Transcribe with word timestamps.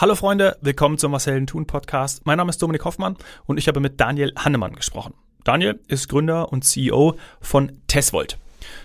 Hallo 0.00 0.14
Freunde, 0.14 0.56
willkommen 0.60 0.96
zum 0.96 1.10
Was 1.10 1.26
Helden 1.26 1.48
tun 1.48 1.66
Podcast. 1.66 2.24
Mein 2.24 2.36
Name 2.36 2.50
ist 2.50 2.62
Dominik 2.62 2.84
Hoffmann 2.84 3.16
und 3.46 3.58
ich 3.58 3.66
habe 3.66 3.80
mit 3.80 3.98
Daniel 3.98 4.32
Hannemann 4.36 4.76
gesprochen. 4.76 5.12
Daniel 5.42 5.80
ist 5.88 6.08
Gründer 6.08 6.52
und 6.52 6.62
CEO 6.62 7.16
von 7.40 7.72
Tesvolt. 7.88 8.38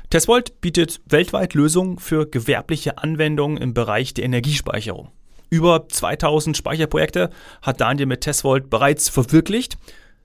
Tesvolt 0.10 0.60
bietet 0.60 1.02
weltweit 1.06 1.54
Lösungen 1.54 2.00
für 2.00 2.26
gewerbliche 2.26 2.98
Anwendungen 2.98 3.58
im 3.58 3.76
Bereich 3.76 4.16
der 4.16 4.24
Energiespeicherung. 4.24 5.10
Über 5.52 5.88
2000 5.88 6.58
Speicherprojekte 6.58 7.30
hat 7.62 7.80
Daniel 7.80 8.08
mit 8.08 8.22
Tesvolt 8.22 8.72
bereits 8.72 9.08
verwirklicht. 9.08 9.78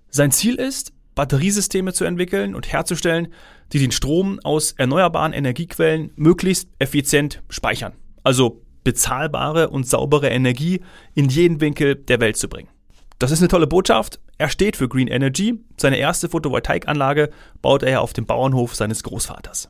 Sein 0.09 0.32
Ziel 0.32 0.55
ist, 0.55 0.95
Batteriesysteme 1.14 1.93
zu 1.93 2.07
entwickeln 2.07 2.55
und 2.55 2.73
herzustellen, 2.73 3.29
die 3.75 3.79
den 3.79 3.93
Strom 3.93 4.41
aus 4.43 4.73
erneuerbaren 4.73 5.34
Energiequellen 5.34 6.12
möglichst 6.16 6.70
effizient 6.79 7.43
speichern. 7.50 7.93
Also 8.23 8.62
bezahlbare 8.88 9.69
und 9.69 9.87
saubere 9.87 10.30
Energie 10.30 10.80
in 11.15 11.28
jeden 11.28 11.60
Winkel 11.60 11.95
der 11.95 12.20
Welt 12.20 12.38
zu 12.38 12.48
bringen. 12.48 12.70
Das 13.19 13.30
ist 13.30 13.41
eine 13.41 13.48
tolle 13.48 13.66
Botschaft. 13.66 14.19
Er 14.38 14.48
steht 14.48 14.77
für 14.77 14.88
Green 14.88 15.09
Energy. 15.09 15.62
Seine 15.77 15.98
erste 15.98 16.30
Photovoltaikanlage 16.30 17.28
baut 17.61 17.83
er 17.83 18.01
auf 18.01 18.14
dem 18.14 18.24
Bauernhof 18.24 18.74
seines 18.74 19.02
Großvaters. 19.02 19.69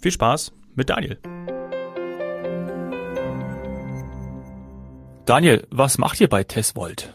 Viel 0.00 0.12
Spaß 0.12 0.52
mit 0.74 0.88
Daniel. 0.88 1.18
Daniel, 5.26 5.66
was 5.70 5.98
macht 5.98 6.22
ihr 6.22 6.28
bei 6.28 6.42
Tesvolt? 6.42 7.12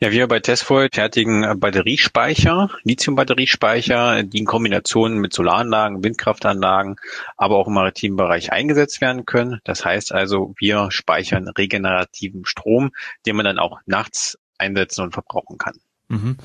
Ja, 0.00 0.12
wir 0.12 0.28
bei 0.28 0.38
Tesvolt 0.38 0.94
fertigen 0.94 1.42
äh, 1.42 1.56
Batteriespeicher, 1.56 2.70
Lithium-Batteriespeicher, 2.84 4.22
die 4.22 4.38
in 4.38 4.44
Kombination 4.44 5.18
mit 5.18 5.32
Solaranlagen, 5.32 6.04
Windkraftanlagen, 6.04 7.00
aber 7.36 7.56
auch 7.56 7.66
im 7.66 7.74
maritimen 7.74 8.16
Bereich 8.16 8.52
eingesetzt 8.52 9.00
werden 9.00 9.26
können. 9.26 9.58
Das 9.64 9.84
heißt 9.84 10.12
also, 10.12 10.54
wir 10.56 10.92
speichern 10.92 11.48
regenerativen 11.48 12.44
Strom, 12.44 12.92
den 13.26 13.34
man 13.34 13.44
dann 13.44 13.58
auch 13.58 13.80
nachts 13.86 14.38
einsetzen 14.56 15.02
und 15.02 15.14
verbrauchen 15.14 15.58
kann. 15.58 15.74
Mhm. 16.06 16.36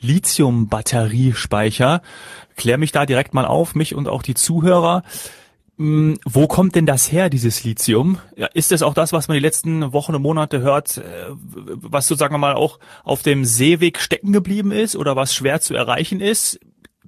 Lithium-Batteriespeicher. 0.00 2.02
Klär 2.56 2.76
mich 2.76 2.92
da 2.92 3.06
direkt 3.06 3.32
mal 3.32 3.46
auf, 3.46 3.74
mich 3.74 3.94
und 3.94 4.06
auch 4.06 4.22
die 4.22 4.34
Zuhörer. 4.34 5.02
Hm, 5.78 6.18
wo 6.24 6.48
kommt 6.48 6.74
denn 6.74 6.86
das 6.86 7.12
her, 7.12 7.30
dieses 7.30 7.62
Lithium? 7.62 8.18
Ist 8.52 8.72
das 8.72 8.82
auch 8.82 8.94
das, 8.94 9.12
was 9.12 9.28
man 9.28 9.36
die 9.36 9.42
letzten 9.42 9.92
Wochen 9.92 10.14
und 10.14 10.22
Monate 10.22 10.60
hört, 10.60 10.98
äh, 10.98 11.26
was 11.30 12.08
so 12.08 12.16
sagen 12.16 12.34
wir 12.34 12.38
mal 12.38 12.54
auch 12.54 12.80
auf 13.04 13.22
dem 13.22 13.44
Seeweg 13.44 14.00
stecken 14.00 14.32
geblieben 14.32 14.72
ist 14.72 14.96
oder 14.96 15.14
was 15.14 15.32
schwer 15.32 15.60
zu 15.60 15.74
erreichen 15.74 16.20
ist? 16.20 16.58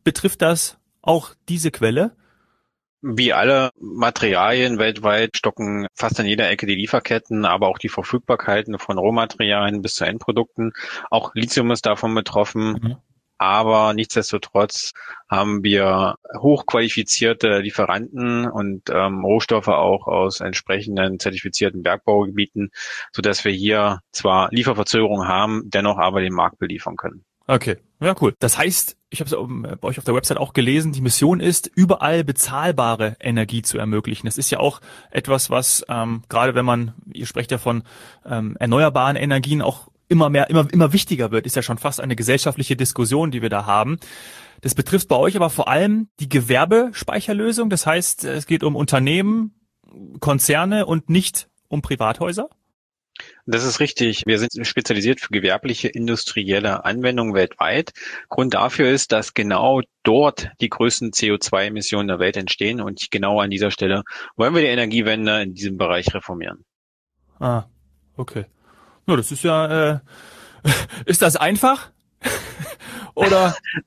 Betrifft 0.04 0.40
das 0.42 0.78
auch 1.02 1.34
diese 1.48 1.72
Quelle? 1.72 2.16
Wie 3.02 3.32
alle 3.32 3.70
Materialien 3.80 4.78
weltweit 4.78 5.36
stocken 5.36 5.88
fast 5.94 6.20
an 6.20 6.26
jeder 6.26 6.48
Ecke 6.48 6.66
die 6.66 6.74
Lieferketten, 6.76 7.46
aber 7.46 7.66
auch 7.66 7.78
die 7.78 7.88
Verfügbarkeiten 7.88 8.78
von 8.78 8.98
Rohmaterialien 8.98 9.82
bis 9.82 9.96
zu 9.96 10.04
Endprodukten. 10.04 10.74
Auch 11.10 11.34
Lithium 11.34 11.72
ist 11.72 11.86
davon 11.86 12.14
betroffen. 12.14 12.78
Mhm 12.80 12.96
aber 13.40 13.94
nichtsdestotrotz 13.94 14.92
haben 15.26 15.64
wir 15.64 16.16
hochqualifizierte 16.38 17.60
Lieferanten 17.60 18.46
und 18.46 18.90
ähm, 18.90 19.24
Rohstoffe 19.24 19.68
auch 19.68 20.06
aus 20.06 20.40
entsprechenden 20.40 21.18
zertifizierten 21.18 21.82
Bergbaugebieten, 21.82 22.70
so 23.12 23.22
wir 23.46 23.52
hier 23.52 24.00
zwar 24.12 24.50
Lieferverzögerungen 24.50 25.26
haben, 25.26 25.62
dennoch 25.70 25.96
aber 25.96 26.20
den 26.20 26.34
Markt 26.34 26.58
beliefern 26.58 26.96
können. 26.96 27.24
Okay, 27.46 27.78
ja 28.00 28.14
cool. 28.20 28.34
Das 28.40 28.58
heißt, 28.58 28.98
ich 29.08 29.20
habe 29.20 29.34
es 29.34 29.80
bei 29.80 29.88
euch 29.88 29.96
auf 29.96 30.04
der 30.04 30.14
Website 30.14 30.36
auch 30.36 30.52
gelesen, 30.52 30.92
die 30.92 31.00
Mission 31.00 31.40
ist, 31.40 31.66
überall 31.74 32.24
bezahlbare 32.24 33.16
Energie 33.20 33.62
zu 33.62 33.78
ermöglichen. 33.78 34.26
Das 34.26 34.36
ist 34.36 34.50
ja 34.50 34.60
auch 34.60 34.82
etwas, 35.10 35.48
was 35.48 35.82
ähm, 35.88 36.24
gerade 36.28 36.54
wenn 36.54 36.66
man, 36.66 36.92
ihr 37.10 37.24
sprecht 37.24 37.52
ja 37.52 37.58
von 37.58 37.84
ähm, 38.26 38.58
erneuerbaren 38.60 39.16
Energien, 39.16 39.62
auch 39.62 39.88
immer 40.10 40.28
mehr, 40.28 40.50
immer, 40.50 40.68
immer 40.72 40.92
wichtiger 40.92 41.30
wird, 41.30 41.46
ist 41.46 41.56
ja 41.56 41.62
schon 41.62 41.78
fast 41.78 42.00
eine 42.00 42.16
gesellschaftliche 42.16 42.76
Diskussion, 42.76 43.30
die 43.30 43.42
wir 43.42 43.48
da 43.48 43.64
haben. 43.64 43.98
Das 44.60 44.74
betrifft 44.74 45.08
bei 45.08 45.16
euch 45.16 45.36
aber 45.36 45.48
vor 45.48 45.68
allem 45.68 46.08
die 46.18 46.28
Gewerbespeicherlösung. 46.28 47.70
Das 47.70 47.86
heißt, 47.86 48.24
es 48.24 48.46
geht 48.46 48.62
um 48.62 48.76
Unternehmen, 48.76 49.54
Konzerne 50.20 50.86
und 50.86 51.08
nicht 51.08 51.48
um 51.68 51.82
Privathäuser? 51.82 52.48
Das 53.46 53.64
ist 53.64 53.80
richtig. 53.80 54.24
Wir 54.26 54.38
sind 54.38 54.66
spezialisiert 54.66 55.20
für 55.20 55.28
gewerbliche 55.28 55.88
industrielle 55.88 56.84
Anwendungen 56.84 57.34
weltweit. 57.34 57.92
Grund 58.28 58.54
dafür 58.54 58.90
ist, 58.90 59.12
dass 59.12 59.34
genau 59.34 59.82
dort 60.02 60.50
die 60.60 60.70
größten 60.70 61.10
CO2-Emissionen 61.10 62.08
der 62.08 62.18
Welt 62.18 62.36
entstehen 62.36 62.80
und 62.80 63.10
genau 63.10 63.40
an 63.40 63.50
dieser 63.50 63.70
Stelle 63.70 64.02
wollen 64.36 64.54
wir 64.54 64.62
die 64.62 64.68
Energiewende 64.68 65.42
in 65.42 65.54
diesem 65.54 65.76
Bereich 65.76 66.14
reformieren. 66.14 66.64
Ah, 67.38 67.64
okay. 68.16 68.46
Na, 69.06 69.16
das 69.16 69.32
ist 69.32 69.42
ja, 69.42 69.92
äh, 69.92 69.98
ist 71.06 71.22
das 71.22 71.36
einfach? 71.36 71.90
Oder? 73.14 73.56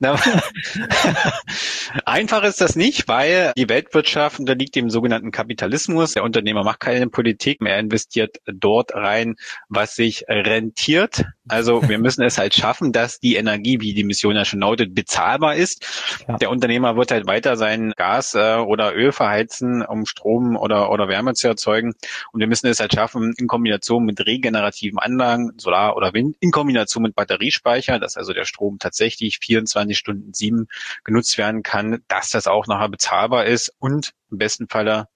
Einfach 2.04 2.42
ist 2.42 2.60
das 2.60 2.74
nicht, 2.74 3.06
weil 3.06 3.52
die 3.56 3.68
Weltwirtschaft 3.68 4.40
unterliegt 4.40 4.74
dem 4.74 4.90
sogenannten 4.90 5.30
Kapitalismus. 5.30 6.14
Der 6.14 6.24
Unternehmer 6.24 6.64
macht 6.64 6.80
keine 6.80 7.08
Politik, 7.08 7.58
er 7.64 7.78
investiert 7.78 8.38
dort 8.46 8.94
rein, 8.94 9.36
was 9.68 9.94
sich 9.94 10.24
rentiert. 10.28 11.24
Also 11.48 11.82
wir 11.88 11.98
müssen 11.98 12.22
es 12.22 12.38
halt 12.38 12.54
schaffen, 12.54 12.92
dass 12.92 13.20
die 13.20 13.36
Energie, 13.36 13.80
wie 13.80 13.94
die 13.94 14.04
Mission 14.04 14.34
ja 14.34 14.44
schon 14.44 14.60
lautet, 14.60 14.94
bezahlbar 14.94 15.54
ist. 15.54 15.86
Ja. 16.26 16.36
Der 16.38 16.50
Unternehmer 16.50 16.96
wird 16.96 17.10
halt 17.12 17.26
weiter 17.26 17.56
sein 17.56 17.92
Gas 17.96 18.34
äh, 18.34 18.56
oder 18.56 18.94
Öl 18.94 19.12
verheizen, 19.12 19.82
um 19.82 20.06
Strom 20.06 20.56
oder, 20.56 20.90
oder 20.90 21.08
Wärme 21.08 21.34
zu 21.34 21.46
erzeugen. 21.46 21.94
Und 22.32 22.40
wir 22.40 22.46
müssen 22.46 22.66
es 22.66 22.80
halt 22.80 22.92
schaffen, 22.92 23.34
in 23.36 23.46
Kombination 23.46 24.04
mit 24.04 24.24
regenerativen 24.26 24.98
Anlagen, 24.98 25.52
Solar 25.58 25.96
oder 25.96 26.12
Wind, 26.12 26.36
in 26.40 26.50
Kombination 26.50 27.02
mit 27.02 27.14
Batteriespeicher, 27.14 27.98
dass 27.98 28.16
also 28.16 28.32
der 28.32 28.46
Strom 28.46 28.78
tatsächlich 28.78 29.38
24 29.38 29.96
Stunden 29.96 30.32
sieben 30.32 30.66
genutzt 31.04 31.38
werden 31.38 31.62
kann, 31.62 31.83
dass 32.08 32.30
das 32.30 32.46
auch 32.46 32.66
nachher 32.66 32.88
bezahlbar 32.88 33.46
ist 33.46 33.72
und 33.78 34.12
im 34.30 34.38
besten 34.38 34.68
Falle 34.68 35.08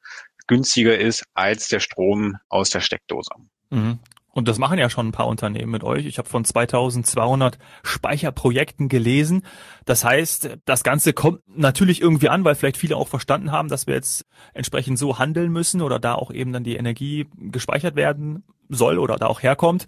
günstiger 0.46 0.98
ist 0.98 1.24
als 1.34 1.68
der 1.68 1.80
Strom 1.80 2.36
aus 2.48 2.70
der 2.70 2.80
Steckdose. 2.80 3.30
Mhm. 3.70 3.98
Und 4.38 4.46
das 4.46 4.58
machen 4.58 4.78
ja 4.78 4.88
schon 4.88 5.08
ein 5.08 5.12
paar 5.12 5.26
Unternehmen 5.26 5.72
mit 5.72 5.82
euch. 5.82 6.06
Ich 6.06 6.18
habe 6.18 6.28
von 6.28 6.44
2200 6.44 7.58
Speicherprojekten 7.82 8.88
gelesen. 8.88 9.42
Das 9.84 10.04
heißt, 10.04 10.58
das 10.64 10.84
Ganze 10.84 11.12
kommt 11.12 11.40
natürlich 11.46 12.00
irgendwie 12.00 12.28
an, 12.28 12.44
weil 12.44 12.54
vielleicht 12.54 12.76
viele 12.76 12.96
auch 12.96 13.08
verstanden 13.08 13.50
haben, 13.50 13.68
dass 13.68 13.88
wir 13.88 13.94
jetzt 13.94 14.26
entsprechend 14.54 14.96
so 14.96 15.18
handeln 15.18 15.50
müssen 15.50 15.82
oder 15.82 15.98
da 15.98 16.14
auch 16.14 16.30
eben 16.30 16.52
dann 16.52 16.62
die 16.62 16.76
Energie 16.76 17.26
gespeichert 17.36 17.96
werden 17.96 18.44
soll 18.68 18.98
oder 18.98 19.16
da 19.16 19.26
auch 19.26 19.42
herkommt. 19.42 19.86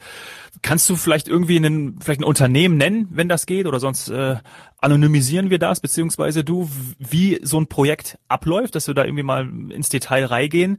Kannst 0.62 0.88
du 0.90 0.96
vielleicht 0.96 1.28
irgendwie 1.28 1.56
einen, 1.56 2.00
vielleicht 2.00 2.20
ein 2.20 2.24
Unternehmen 2.24 2.76
nennen, 2.76 3.08
wenn 3.10 3.28
das 3.28 3.46
geht, 3.46 3.66
oder 3.66 3.80
sonst 3.80 4.08
äh, 4.08 4.36
anonymisieren 4.78 5.50
wir 5.50 5.58
das, 5.58 5.80
beziehungsweise 5.80 6.44
du, 6.44 6.68
wie 6.98 7.38
so 7.42 7.58
ein 7.60 7.68
Projekt 7.68 8.18
abläuft, 8.28 8.74
dass 8.74 8.86
wir 8.86 8.94
da 8.94 9.04
irgendwie 9.04 9.22
mal 9.22 9.48
ins 9.70 9.88
Detail 9.88 10.24
reingehen 10.26 10.78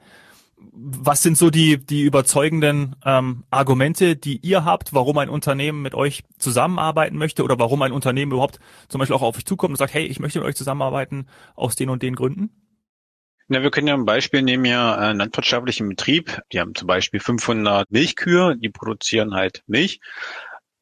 was 0.73 1.23
sind 1.23 1.37
so 1.37 1.49
die, 1.49 1.83
die 1.83 2.03
überzeugenden 2.03 2.95
ähm, 3.05 3.43
Argumente, 3.49 4.15
die 4.15 4.37
ihr 4.37 4.63
habt, 4.63 4.93
warum 4.93 5.17
ein 5.17 5.29
Unternehmen 5.29 5.81
mit 5.81 5.95
euch 5.95 6.23
zusammenarbeiten 6.37 7.17
möchte 7.17 7.43
oder 7.43 7.59
warum 7.59 7.81
ein 7.81 7.91
Unternehmen 7.91 8.31
überhaupt 8.31 8.59
zum 8.87 8.99
Beispiel 8.99 9.15
auch 9.15 9.21
auf 9.21 9.37
euch 9.37 9.45
zukommt 9.45 9.71
und 9.71 9.77
sagt, 9.77 9.93
hey, 9.93 10.05
ich 10.05 10.19
möchte 10.19 10.39
mit 10.39 10.47
euch 10.47 10.55
zusammenarbeiten 10.55 11.27
aus 11.55 11.75
den 11.75 11.89
und 11.89 12.03
den 12.03 12.15
Gründen? 12.15 12.51
Na, 13.51 13.61
wir 13.61 13.69
können 13.69 13.87
ja 13.87 13.95
ein 13.95 14.05
Beispiel 14.05 14.43
nehmen, 14.43 14.63
ja, 14.63 14.95
einen 14.95 15.19
landwirtschaftlichen 15.19 15.89
Betrieb. 15.89 16.41
Die 16.53 16.61
haben 16.61 16.73
zum 16.73 16.87
Beispiel 16.87 17.19
500 17.19 17.91
Milchkühe, 17.91 18.55
die 18.55 18.69
produzieren 18.69 19.33
halt 19.33 19.61
Milch. 19.67 19.99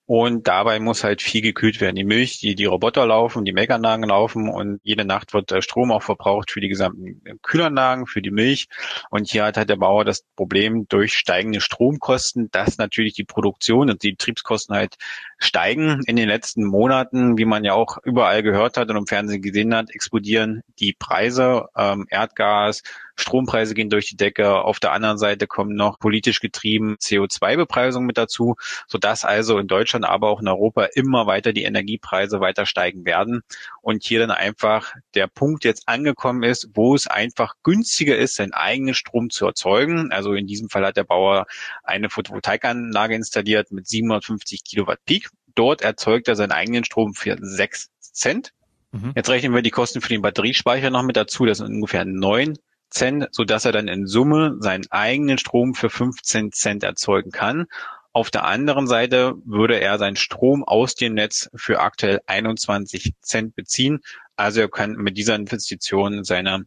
Und 0.10 0.48
dabei 0.48 0.80
muss 0.80 1.04
halt 1.04 1.22
viel 1.22 1.44
gekühlt 1.44 1.80
werden. 1.82 1.96
Die 1.96 2.04
Milch, 2.04 2.40
die, 2.40 2.56
die 2.56 2.66
Roboter 2.66 3.06
laufen, 3.06 3.46
die 3.46 3.54
Melkanlagen 3.54 4.10
laufen 4.10 4.50
und 4.50 4.80
jede 4.82 5.06
Nacht 5.06 5.36
wird 5.36 5.52
der 5.52 5.62
Strom 5.62 5.92
auch 5.92 6.02
verbraucht 6.02 6.50
für 6.50 6.62
die 6.62 6.68
gesamten 6.68 7.22
Kühlanlagen, 7.44 8.08
für 8.08 8.24
die 8.24 8.32
Milch. 8.32 8.70
Und 9.12 9.30
hier 9.30 9.44
hat 9.44 9.56
halt 9.56 9.70
der 9.70 9.76
Bauer 9.76 10.06
das 10.06 10.24
Problem 10.36 10.88
durch 10.90 11.14
steigende 11.14 11.62
Stromkosten, 11.62 12.50
dass 12.50 12.80
natürlich 12.80 13.14
die 13.14 13.24
Produktion 13.24 13.92
und 13.92 14.02
die 14.02 14.14
Betriebskosten 14.14 14.76
halt 14.76 14.96
steigen. 15.38 16.02
In 16.08 16.16
den 16.16 16.28
letzten 16.28 16.66
Monaten, 16.66 17.38
wie 17.38 17.46
man 17.46 17.64
ja 17.64 17.74
auch 17.74 18.00
überall 18.04 18.42
gehört 18.42 18.78
hat 18.78 18.90
und 18.90 18.98
im 18.98 19.06
Fernsehen 19.06 19.44
gesehen 19.44 19.76
hat, 19.76 19.92
explodieren 19.92 20.64
die 20.80 20.94
Preise, 20.94 21.68
ähm, 21.78 22.08
Erdgas, 22.10 22.82
Strompreise 23.20 23.74
gehen 23.74 23.90
durch 23.90 24.08
die 24.08 24.18
Decke. 24.18 24.62
Auf 24.64 24.80
der 24.80 24.92
anderen 24.92 25.18
Seite 25.18 25.48
kommen 25.48 25.76
noch 25.76 26.00
politisch 26.00 26.40
getrieben 26.40 26.96
CO2-Bepreisungen 27.00 28.06
mit 28.06 28.18
dazu, 28.18 28.56
sodass 28.88 29.26
also 29.26 29.58
in 29.60 29.68
Deutschland, 29.68 30.06
aber 30.06 30.30
auch 30.30 30.42
in 30.42 30.48
Europa 30.48 30.86
immer 30.96 31.28
weiter 31.28 31.54
die 31.54 31.64
Energiepreise 31.64 32.40
weiter 32.40 32.66
steigen 32.66 33.06
werden. 33.06 33.42
Und 33.82 34.04
hier 34.04 34.20
dann 34.20 34.32
einfach 34.32 34.94
der 35.16 35.28
Punkt 35.28 35.64
jetzt 35.64 35.88
angekommen 35.88 36.44
ist, 36.44 36.70
wo 36.74 36.96
es 36.96 37.08
einfach 37.08 37.56
günstiger 37.64 38.18
ist, 38.18 38.36
seinen 38.36 38.54
eigenen 38.54 38.96
Strom 38.96 39.30
zu 39.30 39.46
erzeugen. 39.46 40.12
Also 40.12 40.34
in 40.34 40.48
diesem 40.48 40.70
Fall 40.70 40.86
hat 40.86 40.98
der 40.98 41.04
Bauer 41.04 41.46
eine 41.84 42.10
Photovoltaikanlage 42.10 43.16
installiert 43.16 43.72
mit 43.72 43.88
750 43.88 44.64
Kilowatt 44.64 45.00
Peak. 45.06 45.30
Dort 45.56 45.82
erzeugt 45.82 46.28
er 46.28 46.36
seinen 46.36 46.52
eigenen 46.52 46.84
Strom 46.84 47.14
für 47.14 47.38
6 47.40 47.90
Cent. 48.00 48.54
Mhm. 48.92 49.14
Jetzt 49.16 49.30
rechnen 49.30 49.54
wir 49.54 49.62
die 49.62 49.72
Kosten 49.72 50.02
für 50.02 50.10
den 50.10 50.22
Batteriespeicher 50.22 50.90
noch 50.90 51.04
mit 51.04 51.18
dazu. 51.18 51.46
Das 51.46 51.60
sind 51.60 51.68
ungefähr 51.68 52.06
9 52.06 52.58
Cent, 52.90 53.28
so 53.32 53.44
dass 53.44 53.66
er 53.66 53.72
dann 53.72 53.88
in 53.88 54.08
Summe 54.08 54.58
seinen 54.60 54.86
eigenen 54.90 55.38
Strom 55.38 55.74
für 55.74 55.90
15 55.90 56.52
Cent 56.52 56.84
erzeugen 56.84 57.32
kann. 57.32 57.68
Auf 58.12 58.32
der 58.32 58.46
anderen 58.46 58.88
Seite 58.88 59.36
würde 59.46 59.80
er 59.80 60.00
seinen 60.00 60.16
Strom 60.16 60.64
aus 60.64 60.96
dem 60.96 61.14
Netz 61.14 61.50
für 61.56 61.80
aktuell 61.80 62.20
21 62.26 63.14
Cent 63.22 63.56
beziehen. 63.56 64.00
Also 64.36 64.62
er 64.62 64.70
kann 64.70 64.96
mit 64.96 65.18
dieser 65.18 65.36
Investition 65.36 66.24
seine 66.24 66.66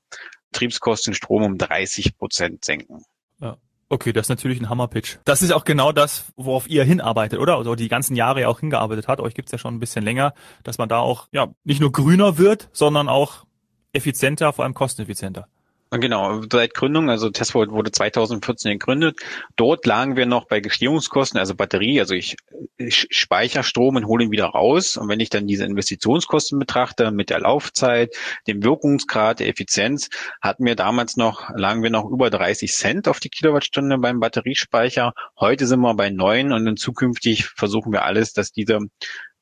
Betriebskosten 0.52 1.14
Strom 1.14 1.42
um 1.42 1.58
30 1.58 2.16
Prozent 2.16 2.64
senken. 2.64 3.04
Ja. 3.40 3.56
Okay, 3.88 4.12
das 4.12 4.26
ist 4.26 4.28
natürlich 4.30 4.60
ein 4.60 4.68
Hammerpitch. 4.68 5.18
Das 5.24 5.42
ist 5.42 5.52
auch 5.52 5.64
genau 5.64 5.92
das, 5.92 6.26
worauf 6.36 6.68
ihr 6.68 6.84
hinarbeitet, 6.84 7.38
oder? 7.38 7.56
Also 7.56 7.74
die 7.74 7.88
ganzen 7.88 8.14
Jahre 8.14 8.42
ja 8.42 8.48
auch 8.48 8.60
hingearbeitet 8.60 9.08
hat. 9.08 9.20
Euch 9.20 9.34
gibt's 9.34 9.52
ja 9.52 9.58
schon 9.58 9.74
ein 9.74 9.80
bisschen 9.80 10.04
länger, 10.04 10.34
dass 10.62 10.78
man 10.78 10.88
da 10.88 10.98
auch 10.98 11.28
ja 11.32 11.48
nicht 11.64 11.80
nur 11.80 11.92
grüner 11.92 12.38
wird, 12.38 12.68
sondern 12.72 13.08
auch 13.08 13.44
effizienter, 13.92 14.52
vor 14.52 14.64
allem 14.64 14.74
kosteneffizienter. 14.74 15.48
Genau, 15.94 16.40
seit 16.50 16.72
Gründung, 16.72 17.10
also 17.10 17.28
Tesla 17.28 17.68
wurde 17.68 17.92
2014 17.92 18.78
gegründet. 18.78 19.18
Dort 19.56 19.84
lagen 19.84 20.16
wir 20.16 20.24
noch 20.24 20.46
bei 20.46 20.60
Gestehungskosten, 20.60 21.38
also 21.38 21.54
Batterie, 21.54 22.00
also 22.00 22.14
ich, 22.14 22.36
ich 22.78 23.08
speichere 23.10 23.62
Strom 23.62 23.96
und 23.96 24.06
hole 24.06 24.24
ihn 24.24 24.30
wieder 24.30 24.46
raus. 24.46 24.96
Und 24.96 25.10
wenn 25.10 25.20
ich 25.20 25.28
dann 25.28 25.46
diese 25.46 25.66
Investitionskosten 25.66 26.58
betrachte 26.58 27.10
mit 27.10 27.28
der 27.28 27.40
Laufzeit, 27.40 28.16
dem 28.46 28.64
Wirkungsgrad, 28.64 29.40
der 29.40 29.48
Effizienz, 29.48 30.08
hatten 30.40 30.64
wir 30.64 30.76
damals 30.76 31.18
noch, 31.18 31.50
lagen 31.54 31.82
wir 31.82 31.90
noch 31.90 32.08
über 32.08 32.30
30 32.30 32.72
Cent 32.72 33.06
auf 33.06 33.20
die 33.20 33.28
Kilowattstunde 33.28 33.98
beim 33.98 34.18
Batteriespeicher. 34.18 35.12
Heute 35.38 35.66
sind 35.66 35.80
wir 35.80 35.94
bei 35.94 36.08
neun 36.08 36.54
und 36.54 36.66
in 36.66 36.78
zukünftig 36.78 37.48
versuchen 37.48 37.92
wir 37.92 38.06
alles, 38.06 38.32
dass 38.32 38.50
dieser 38.50 38.80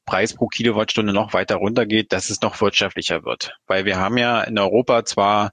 Preis 0.04 0.34
pro 0.34 0.48
Kilowattstunde 0.48 1.12
noch 1.12 1.32
weiter 1.32 1.54
runtergeht, 1.54 2.12
dass 2.12 2.28
es 2.28 2.40
noch 2.40 2.60
wirtschaftlicher 2.60 3.24
wird. 3.24 3.54
Weil 3.68 3.84
wir 3.84 3.98
haben 4.00 4.18
ja 4.18 4.40
in 4.42 4.58
Europa 4.58 5.04
zwar 5.04 5.52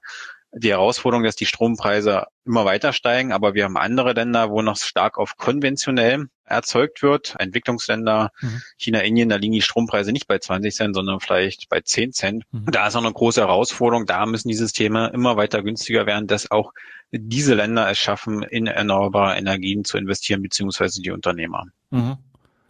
die 0.52 0.70
Herausforderung, 0.70 1.24
dass 1.24 1.36
die 1.36 1.46
Strompreise 1.46 2.26
immer 2.44 2.64
weiter 2.64 2.92
steigen, 2.92 3.32
aber 3.32 3.54
wir 3.54 3.64
haben 3.64 3.76
andere 3.76 4.12
Länder, 4.12 4.50
wo 4.50 4.62
noch 4.62 4.76
stark 4.76 5.18
auf 5.18 5.36
konventionell 5.36 6.26
erzeugt 6.44 7.02
wird. 7.02 7.36
Entwicklungsländer, 7.38 8.30
mhm. 8.40 8.62
China, 8.78 9.00
Indien, 9.00 9.28
da 9.28 9.36
liegen 9.36 9.52
die 9.52 9.62
Strompreise 9.62 10.12
nicht 10.12 10.26
bei 10.26 10.38
20 10.38 10.74
Cent, 10.74 10.94
sondern 10.94 11.20
vielleicht 11.20 11.68
bei 11.68 11.80
10 11.80 12.12
Cent. 12.12 12.44
Mhm. 12.50 12.70
Da 12.70 12.86
ist 12.86 12.96
auch 12.96 13.04
eine 13.04 13.12
große 13.12 13.40
Herausforderung. 13.40 14.06
Da 14.06 14.24
müssen 14.24 14.48
die 14.48 14.54
Systeme 14.54 15.10
immer 15.12 15.36
weiter 15.36 15.62
günstiger 15.62 16.06
werden, 16.06 16.26
dass 16.26 16.50
auch 16.50 16.72
diese 17.12 17.54
Länder 17.54 17.90
es 17.90 17.98
schaffen, 17.98 18.42
in 18.42 18.66
erneuerbare 18.66 19.36
Energien 19.36 19.84
zu 19.84 19.98
investieren, 19.98 20.42
beziehungsweise 20.42 21.02
die 21.02 21.10
Unternehmer. 21.10 21.66
Mhm. 21.90 22.16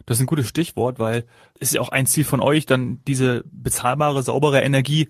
Das 0.05 0.17
ist 0.17 0.23
ein 0.23 0.27
gutes 0.27 0.49
Stichwort, 0.49 0.99
weil 0.99 1.25
es 1.59 1.69
ist 1.69 1.75
ja 1.75 1.81
auch 1.81 1.89
ein 1.89 2.07
Ziel 2.07 2.23
von 2.23 2.41
euch, 2.41 2.65
dann 2.65 2.99
diese 3.07 3.43
bezahlbare, 3.51 4.23
saubere 4.23 4.61
Energie 4.61 5.07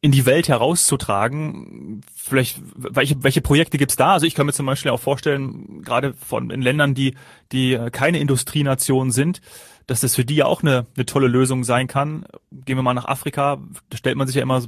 in 0.00 0.12
die 0.12 0.26
Welt 0.26 0.48
herauszutragen. 0.48 2.02
Vielleicht, 2.14 2.60
welche, 2.76 3.22
welche 3.22 3.40
Projekte 3.40 3.78
gibt's 3.78 3.96
da? 3.96 4.12
Also 4.12 4.26
ich 4.26 4.34
kann 4.34 4.46
mir 4.46 4.52
zum 4.52 4.66
Beispiel 4.66 4.92
auch 4.92 5.00
vorstellen, 5.00 5.82
gerade 5.82 6.14
von 6.14 6.50
in 6.50 6.62
Ländern, 6.62 6.94
die, 6.94 7.16
die 7.50 7.72
äh, 7.72 7.90
keine 7.90 8.18
Industrienationen 8.18 9.10
sind, 9.10 9.40
dass 9.86 10.00
das 10.00 10.14
für 10.14 10.24
die 10.24 10.36
ja 10.36 10.46
auch 10.46 10.62
eine, 10.62 10.86
eine 10.94 11.06
tolle 11.06 11.26
Lösung 11.26 11.64
sein 11.64 11.88
kann. 11.88 12.26
Gehen 12.52 12.76
wir 12.76 12.82
mal 12.82 12.94
nach 12.94 13.06
Afrika, 13.06 13.58
da 13.90 13.96
stellt 13.96 14.16
man 14.16 14.26
sich 14.26 14.36
ja 14.36 14.42
immer 14.42 14.62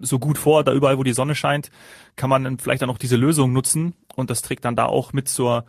so 0.00 0.18
gut 0.18 0.38
vor, 0.38 0.64
da 0.64 0.72
überall, 0.72 0.98
wo 0.98 1.04
die 1.04 1.12
Sonne 1.12 1.34
scheint, 1.34 1.70
kann 2.16 2.28
man 2.28 2.44
dann 2.44 2.58
vielleicht 2.58 2.82
dann 2.82 2.90
auch 2.90 2.98
diese 2.98 3.16
Lösung 3.16 3.52
nutzen 3.52 3.94
und 4.16 4.28
das 4.28 4.42
trägt 4.42 4.64
dann 4.64 4.76
da 4.76 4.86
auch 4.86 5.12
mit 5.12 5.28
zur 5.28 5.64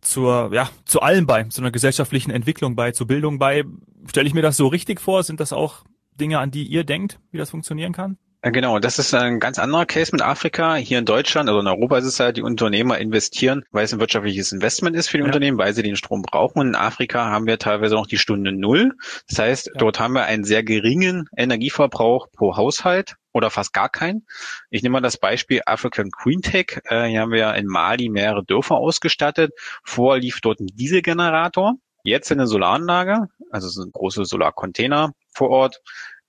zur, 0.00 0.50
ja, 0.52 0.68
zu 0.84 1.00
allem 1.00 1.26
bei, 1.26 1.44
zu 1.44 1.60
einer 1.60 1.70
gesellschaftlichen 1.70 2.32
Entwicklung 2.32 2.74
bei, 2.74 2.90
zur 2.90 3.06
Bildung 3.06 3.38
bei. 3.38 3.64
Stelle 4.08 4.26
ich 4.26 4.34
mir 4.34 4.42
das 4.42 4.56
so 4.56 4.66
richtig 4.66 5.00
vor? 5.00 5.22
Sind 5.22 5.38
das 5.38 5.52
auch 5.52 5.84
Dinge, 6.20 6.38
an 6.38 6.50
die 6.50 6.64
ihr 6.64 6.84
denkt, 6.84 7.18
wie 7.30 7.38
das 7.38 7.50
funktionieren 7.50 7.92
kann? 7.92 8.18
Genau, 8.44 8.80
das 8.80 8.98
ist 8.98 9.14
ein 9.14 9.38
ganz 9.38 9.60
anderer 9.60 9.86
Case 9.86 10.10
mit 10.10 10.20
Afrika. 10.20 10.74
Hier 10.74 10.98
in 10.98 11.04
Deutschland, 11.04 11.48
also 11.48 11.60
in 11.60 11.68
Europa 11.68 11.98
ist 11.98 12.06
es 12.06 12.18
halt, 12.18 12.36
die 12.36 12.42
Unternehmer 12.42 12.98
investieren, 12.98 13.64
weil 13.70 13.84
es 13.84 13.92
ein 13.92 14.00
wirtschaftliches 14.00 14.50
Investment 14.50 14.96
ist 14.96 15.08
für 15.08 15.18
die 15.18 15.22
ja. 15.22 15.26
Unternehmen, 15.26 15.58
weil 15.58 15.72
sie 15.74 15.84
den 15.84 15.94
Strom 15.94 16.22
brauchen. 16.22 16.58
Und 16.58 16.66
in 16.66 16.74
Afrika 16.74 17.26
haben 17.26 17.46
wir 17.46 17.60
teilweise 17.60 17.94
noch 17.94 18.08
die 18.08 18.18
Stunde 18.18 18.50
Null. 18.50 18.94
Das 19.28 19.38
heißt, 19.38 19.66
ja. 19.66 19.72
dort 19.78 20.00
haben 20.00 20.14
wir 20.14 20.24
einen 20.24 20.42
sehr 20.42 20.64
geringen 20.64 21.28
Energieverbrauch 21.36 22.32
pro 22.32 22.56
Haushalt 22.56 23.14
oder 23.32 23.48
fast 23.48 23.72
gar 23.72 23.88
keinen. 23.88 24.26
Ich 24.70 24.82
nehme 24.82 24.94
mal 24.94 25.00
das 25.00 25.18
Beispiel 25.18 25.62
African 25.64 26.10
Green 26.10 26.42
Tech. 26.42 26.80
Äh, 26.86 27.04
hier 27.04 27.20
haben 27.20 27.30
wir 27.30 27.54
in 27.54 27.66
Mali 27.66 28.08
mehrere 28.08 28.44
Dörfer 28.44 28.74
ausgestattet. 28.74 29.52
Vorher 29.84 30.20
lief 30.20 30.40
dort 30.40 30.58
ein 30.58 30.66
Dieselgenerator. 30.66 31.74
Jetzt 32.02 32.32
eine 32.32 32.48
Solaranlage, 32.48 33.28
also 33.52 33.68
so 33.68 33.82
ein 33.84 33.92
große 33.92 34.24
Solarcontainer 34.24 35.12
vor 35.32 35.50
Ort 35.50 35.80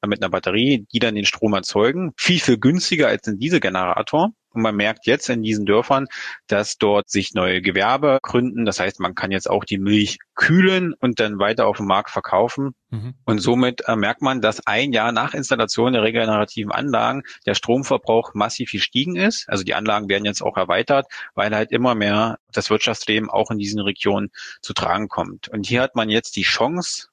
mit 0.05 0.21
einer 0.21 0.29
Batterie, 0.29 0.85
die 0.94 1.00
dann 1.00 1.15
den 1.15 1.25
Strom 1.25 1.53
erzeugen. 1.53 2.13
Viel, 2.17 2.39
viel 2.39 2.57
günstiger 2.57 3.07
als 3.07 3.27
ein 3.27 3.39
Dieselgenerator. 3.39 4.31
Und 4.53 4.61
man 4.61 4.75
merkt 4.75 5.07
jetzt 5.07 5.29
in 5.29 5.41
diesen 5.41 5.65
Dörfern, 5.65 6.05
dass 6.45 6.77
dort 6.77 7.09
sich 7.09 7.33
neue 7.33 7.61
Gewerbe 7.61 8.19
gründen. 8.21 8.65
Das 8.65 8.79
heißt, 8.79 9.00
man 9.00 9.15
kann 9.15 9.31
jetzt 9.31 9.50
auch 9.50 9.65
die 9.65 9.79
Milch 9.79 10.19
kühlen 10.35 10.94
und 10.94 11.19
dann 11.19 11.39
weiter 11.39 11.65
auf 11.65 11.77
dem 11.77 11.88
Markt 11.88 12.11
verkaufen. 12.11 12.75
Mhm. 12.91 13.15
Und 13.25 13.39
somit 13.39 13.88
äh, 13.88 13.95
merkt 13.95 14.21
man, 14.21 14.41
dass 14.41 14.65
ein 14.67 14.94
Jahr 14.94 15.11
nach 15.11 15.33
Installation 15.33 15.94
der 15.94 16.03
regenerativen 16.03 16.71
Anlagen 16.71 17.23
der 17.47 17.56
Stromverbrauch 17.56 18.35
massiv 18.35 18.71
gestiegen 18.71 19.15
ist. 19.15 19.49
Also 19.49 19.63
die 19.63 19.73
Anlagen 19.73 20.07
werden 20.07 20.25
jetzt 20.25 20.44
auch 20.44 20.57
erweitert, 20.57 21.07
weil 21.33 21.56
halt 21.56 21.71
immer 21.71 21.95
mehr 21.95 22.38
das 22.51 22.69
Wirtschaftsleben 22.69 23.31
auch 23.31 23.49
in 23.49 23.57
diesen 23.57 23.79
Regionen 23.79 24.29
zu 24.61 24.73
tragen 24.73 25.07
kommt. 25.07 25.47
Und 25.47 25.65
hier 25.65 25.81
hat 25.81 25.95
man 25.95 26.09
jetzt 26.09 26.35
die 26.35 26.44
Chance, 26.44 27.07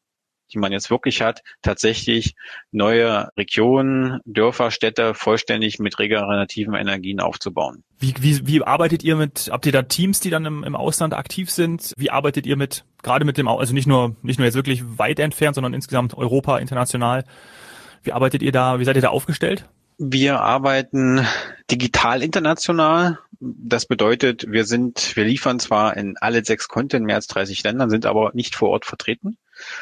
die 0.50 0.58
man 0.58 0.72
jetzt 0.72 0.90
wirklich 0.90 1.22
hat, 1.22 1.42
tatsächlich 1.62 2.34
neue 2.72 3.28
Regionen, 3.36 4.20
Dörfer, 4.24 4.70
Städte 4.70 5.14
vollständig 5.14 5.78
mit 5.78 5.98
regenerativen 5.98 6.74
Energien 6.74 7.20
aufzubauen. 7.20 7.82
Wie, 7.98 8.14
wie, 8.20 8.46
wie 8.46 8.62
arbeitet 8.62 9.02
ihr 9.02 9.16
mit, 9.16 9.50
habt 9.50 9.66
ihr 9.66 9.72
da 9.72 9.82
Teams, 9.82 10.20
die 10.20 10.30
dann 10.30 10.44
im, 10.46 10.64
im 10.64 10.76
Ausland 10.76 11.14
aktiv 11.14 11.50
sind? 11.50 11.92
Wie 11.96 12.10
arbeitet 12.10 12.46
ihr 12.46 12.56
mit, 12.56 12.84
gerade 13.02 13.24
mit 13.24 13.36
dem, 13.36 13.48
also 13.48 13.74
nicht 13.74 13.86
nur, 13.86 14.16
nicht 14.22 14.38
nur 14.38 14.46
jetzt 14.46 14.54
wirklich 14.54 14.82
weit 14.98 15.18
entfernt, 15.18 15.54
sondern 15.54 15.74
insgesamt 15.74 16.14
Europa, 16.14 16.58
international? 16.58 17.24
Wie 18.02 18.12
arbeitet 18.12 18.42
ihr 18.42 18.52
da, 18.52 18.80
wie 18.80 18.84
seid 18.84 18.96
ihr 18.96 19.02
da 19.02 19.08
aufgestellt? 19.08 19.66
Wir 20.02 20.40
arbeiten 20.40 21.26
digital 21.70 22.22
international. 22.22 23.18
Das 23.38 23.84
bedeutet, 23.84 24.50
wir 24.50 24.64
sind, 24.64 25.14
wir 25.14 25.24
liefern 25.24 25.60
zwar 25.60 25.94
in 25.94 26.16
alle 26.16 26.42
sechs 26.42 26.68
Konten 26.68 27.04
mehr 27.04 27.16
als 27.16 27.26
30 27.26 27.62
Ländern, 27.64 27.90
sind 27.90 28.06
aber 28.06 28.30
nicht 28.32 28.54
vor 28.54 28.70
Ort 28.70 28.86
vertreten. 28.86 29.36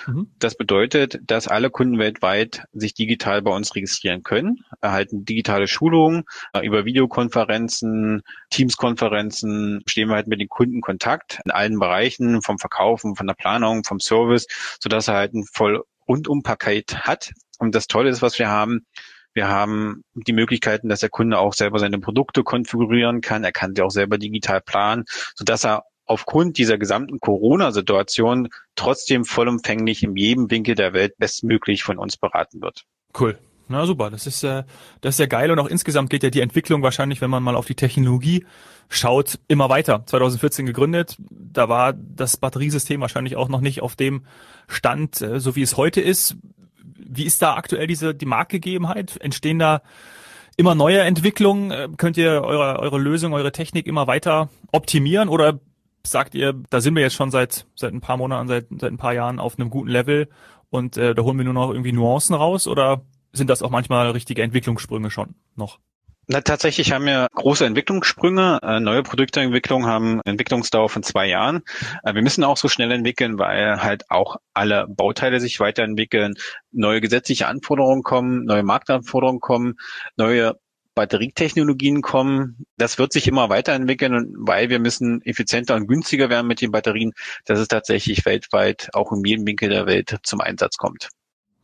Mhm. 0.06 0.30
Das 0.38 0.56
bedeutet, 0.56 1.18
dass 1.26 1.48
alle 1.48 1.70
Kunden 1.70 1.98
weltweit 1.98 2.64
sich 2.72 2.94
digital 2.94 3.42
bei 3.42 3.54
uns 3.54 3.74
registrieren 3.74 4.22
können, 4.22 4.64
erhalten 4.80 5.24
digitale 5.24 5.68
Schulungen 5.68 6.24
äh, 6.52 6.64
über 6.66 6.84
Videokonferenzen, 6.84 8.22
Teams-Konferenzen, 8.50 9.82
stehen 9.86 10.08
wir 10.08 10.16
halt 10.16 10.26
mit 10.26 10.40
den 10.40 10.48
Kunden 10.48 10.80
Kontakt 10.80 11.40
in 11.44 11.50
allen 11.50 11.78
Bereichen, 11.78 12.42
vom 12.42 12.58
Verkaufen, 12.58 13.16
von 13.16 13.26
der 13.26 13.34
Planung, 13.34 13.84
vom 13.84 14.00
Service, 14.00 14.46
sodass 14.80 15.08
er 15.08 15.14
halt 15.14 15.34
ein 15.34 15.44
voll 15.44 15.82
rundum 16.08 16.42
Paket 16.42 17.06
hat. 17.06 17.32
Und 17.58 17.74
das 17.74 17.86
Tolle 17.86 18.10
ist, 18.10 18.22
was 18.22 18.38
wir 18.38 18.48
haben, 18.48 18.86
wir 19.34 19.48
haben 19.48 20.02
die 20.14 20.32
Möglichkeiten, 20.32 20.88
dass 20.88 21.00
der 21.00 21.10
Kunde 21.10 21.38
auch 21.38 21.52
selber 21.52 21.78
seine 21.78 22.00
Produkte 22.00 22.42
konfigurieren 22.42 23.20
kann. 23.20 23.44
Er 23.44 23.52
kann 23.52 23.74
sie 23.74 23.82
auch 23.82 23.90
selber 23.90 24.18
digital 24.18 24.60
planen, 24.60 25.04
sodass 25.36 25.64
er 25.64 25.84
aufgrund 26.08 26.58
dieser 26.58 26.78
gesamten 26.78 27.20
Corona-Situation 27.20 28.48
trotzdem 28.74 29.24
vollumfänglich 29.24 30.02
in 30.02 30.16
jedem 30.16 30.50
Winkel 30.50 30.74
der 30.74 30.92
Welt 30.92 31.16
bestmöglich 31.18 31.82
von 31.82 31.98
uns 31.98 32.16
beraten 32.16 32.60
wird. 32.62 32.84
Cool. 33.18 33.38
Na 33.70 33.84
super, 33.84 34.08
das 34.10 34.26
ist 34.26 34.42
äh, 34.44 34.64
das 35.02 35.16
ist 35.16 35.20
ja 35.20 35.26
geil 35.26 35.50
und 35.50 35.58
auch 35.58 35.66
insgesamt 35.66 36.08
geht 36.08 36.22
ja 36.22 36.30
die 36.30 36.40
Entwicklung 36.40 36.82
wahrscheinlich, 36.82 37.20
wenn 37.20 37.28
man 37.28 37.42
mal 37.42 37.54
auf 37.54 37.66
die 37.66 37.74
Technologie 37.74 38.46
schaut, 38.88 39.38
immer 39.46 39.68
weiter. 39.68 40.04
2014 40.06 40.64
gegründet, 40.64 41.16
da 41.30 41.68
war 41.68 41.92
das 41.92 42.38
Batteriesystem 42.38 43.02
wahrscheinlich 43.02 43.36
auch 43.36 43.50
noch 43.50 43.60
nicht 43.60 43.82
auf 43.82 43.94
dem 43.94 44.24
Stand, 44.68 45.20
äh, 45.20 45.38
so 45.38 45.54
wie 45.54 45.62
es 45.62 45.76
heute 45.76 46.00
ist. 46.00 46.36
Wie 46.96 47.24
ist 47.24 47.42
da 47.42 47.54
aktuell 47.54 47.86
diese 47.86 48.14
die 48.14 48.26
Marktgegebenheit? 48.26 49.18
Entstehen 49.20 49.58
da 49.58 49.82
immer 50.56 50.74
neue 50.74 51.00
Entwicklungen? 51.00 51.70
Äh, 51.70 51.88
könnt 51.98 52.16
ihr 52.16 52.42
eure 52.42 52.78
eure 52.78 52.98
Lösung, 52.98 53.34
eure 53.34 53.52
Technik 53.52 53.86
immer 53.86 54.06
weiter 54.06 54.48
optimieren 54.72 55.28
oder 55.28 55.60
sagt 56.06 56.34
ihr, 56.34 56.54
da 56.70 56.80
sind 56.80 56.94
wir 56.94 57.02
jetzt 57.02 57.14
schon 57.14 57.30
seit 57.30 57.66
seit 57.74 57.92
ein 57.92 58.00
paar 58.00 58.16
Monaten, 58.16 58.48
seit 58.48 58.66
seit 58.78 58.92
ein 58.92 58.98
paar 58.98 59.14
Jahren 59.14 59.38
auf 59.38 59.58
einem 59.58 59.70
guten 59.70 59.90
Level 59.90 60.28
und 60.70 60.96
äh, 60.96 61.14
da 61.14 61.22
holen 61.22 61.38
wir 61.38 61.44
nur 61.44 61.54
noch 61.54 61.70
irgendwie 61.70 61.92
Nuancen 61.92 62.34
raus 62.34 62.66
oder 62.66 63.02
sind 63.32 63.50
das 63.50 63.62
auch 63.62 63.70
manchmal 63.70 64.10
richtige 64.10 64.42
Entwicklungssprünge 64.42 65.10
schon 65.10 65.34
noch? 65.54 65.78
Na, 66.30 66.42
tatsächlich 66.42 66.92
haben 66.92 67.06
wir 67.06 67.26
große 67.34 67.64
Entwicklungssprünge. 67.64 68.58
Äh, 68.62 68.80
neue 68.80 69.02
Produktentwicklung 69.02 69.86
haben 69.86 70.20
Entwicklungsdauer 70.26 70.90
von 70.90 71.02
zwei 71.02 71.26
Jahren. 71.26 71.62
Äh, 72.02 72.14
wir 72.14 72.20
müssen 72.20 72.44
auch 72.44 72.58
so 72.58 72.68
schnell 72.68 72.92
entwickeln, 72.92 73.38
weil 73.38 73.82
halt 73.82 74.10
auch 74.10 74.36
alle 74.52 74.86
Bauteile 74.88 75.40
sich 75.40 75.58
weiterentwickeln, 75.58 76.34
neue 76.70 77.00
gesetzliche 77.00 77.46
Anforderungen 77.46 78.02
kommen, 78.02 78.44
neue 78.44 78.62
Marktanforderungen 78.62 79.40
kommen, 79.40 79.76
neue 80.18 80.58
Batterietechnologien 80.98 82.02
kommen. 82.02 82.66
Das 82.76 82.98
wird 82.98 83.12
sich 83.12 83.28
immer 83.28 83.48
weiterentwickeln, 83.48 84.34
weil 84.36 84.68
wir 84.68 84.80
müssen 84.80 85.22
effizienter 85.22 85.76
und 85.76 85.86
günstiger 85.86 86.28
werden 86.28 86.48
mit 86.48 86.60
den 86.60 86.72
Batterien, 86.72 87.12
dass 87.44 87.60
es 87.60 87.68
tatsächlich 87.68 88.26
weltweit 88.26 88.88
auch 88.94 89.12
in 89.12 89.24
jedem 89.24 89.46
Winkel 89.46 89.68
der 89.68 89.86
Welt 89.86 90.18
zum 90.24 90.40
Einsatz 90.40 90.76
kommt. 90.76 91.10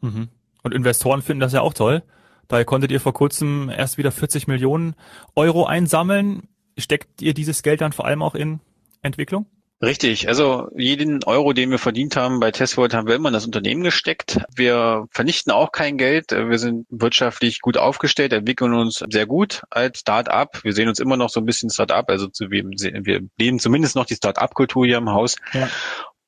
Mhm. 0.03 0.29
Und 0.63 0.73
Investoren 0.73 1.21
finden 1.21 1.41
das 1.41 1.53
ja 1.53 1.63
auch 1.63 1.75
toll. 1.75 2.05
Daher 2.47 2.65
konntet 2.65 2.93
ihr 2.93 3.01
vor 3.01 3.13
kurzem 3.13 3.73
erst 3.77 3.99
wieder 3.99 4.13
40 4.13 4.47
Millionen 4.47 4.95
Euro 5.35 5.67
einsammeln. 5.67 6.47
Steckt 6.79 7.21
ihr 7.21 7.35
dieses 7.35 7.65
Geld 7.65 7.81
dann 7.81 7.93
vor 7.93 8.07
allem 8.07 8.23
auch 8.23 8.37
in 8.37 8.61
Entwicklung? 9.03 9.47
Richtig, 9.83 10.29
also 10.29 10.69
jeden 10.77 11.25
Euro, 11.25 11.53
den 11.53 11.71
wir 11.71 11.79
verdient 11.79 12.17
haben 12.17 12.41
bei 12.41 12.51
Testvolt, 12.51 12.95
haben 12.95 13.07
wir 13.07 13.17
immer 13.17 13.29
in 13.29 13.35
das 13.35 13.45
Unternehmen 13.45 13.83
gesteckt. 13.83 14.41
Wir 14.55 15.07
vernichten 15.11 15.53
auch 15.53 15.73
kein 15.73 15.99
Geld. 15.99 16.31
Wir 16.31 16.59
sind 16.59 16.87
wirtschaftlich 16.89 17.61
gut 17.61 17.77
aufgestellt, 17.77 18.33
entwickeln 18.33 18.73
uns 18.73 19.05
sehr 19.11 19.27
gut 19.27 19.63
als 19.71 20.01
Start-up. 20.01 20.65
Wir 20.65 20.73
sehen 20.73 20.89
uns 20.89 21.01
immer 21.01 21.17
noch 21.17 21.29
so 21.29 21.41
ein 21.41 21.47
bisschen 21.47 21.71
Start-up, 21.71 22.09
also 22.09 22.29
wir, 22.39 22.65
wir 22.65 23.21
leben 23.37 23.59
zumindest 23.59 23.97
noch 23.97 24.07
die 24.07 24.15
Start-up-Kultur 24.15 24.87
hier 24.87 24.99
im 24.99 25.11
Haus. 25.11 25.37
Ja 25.53 25.69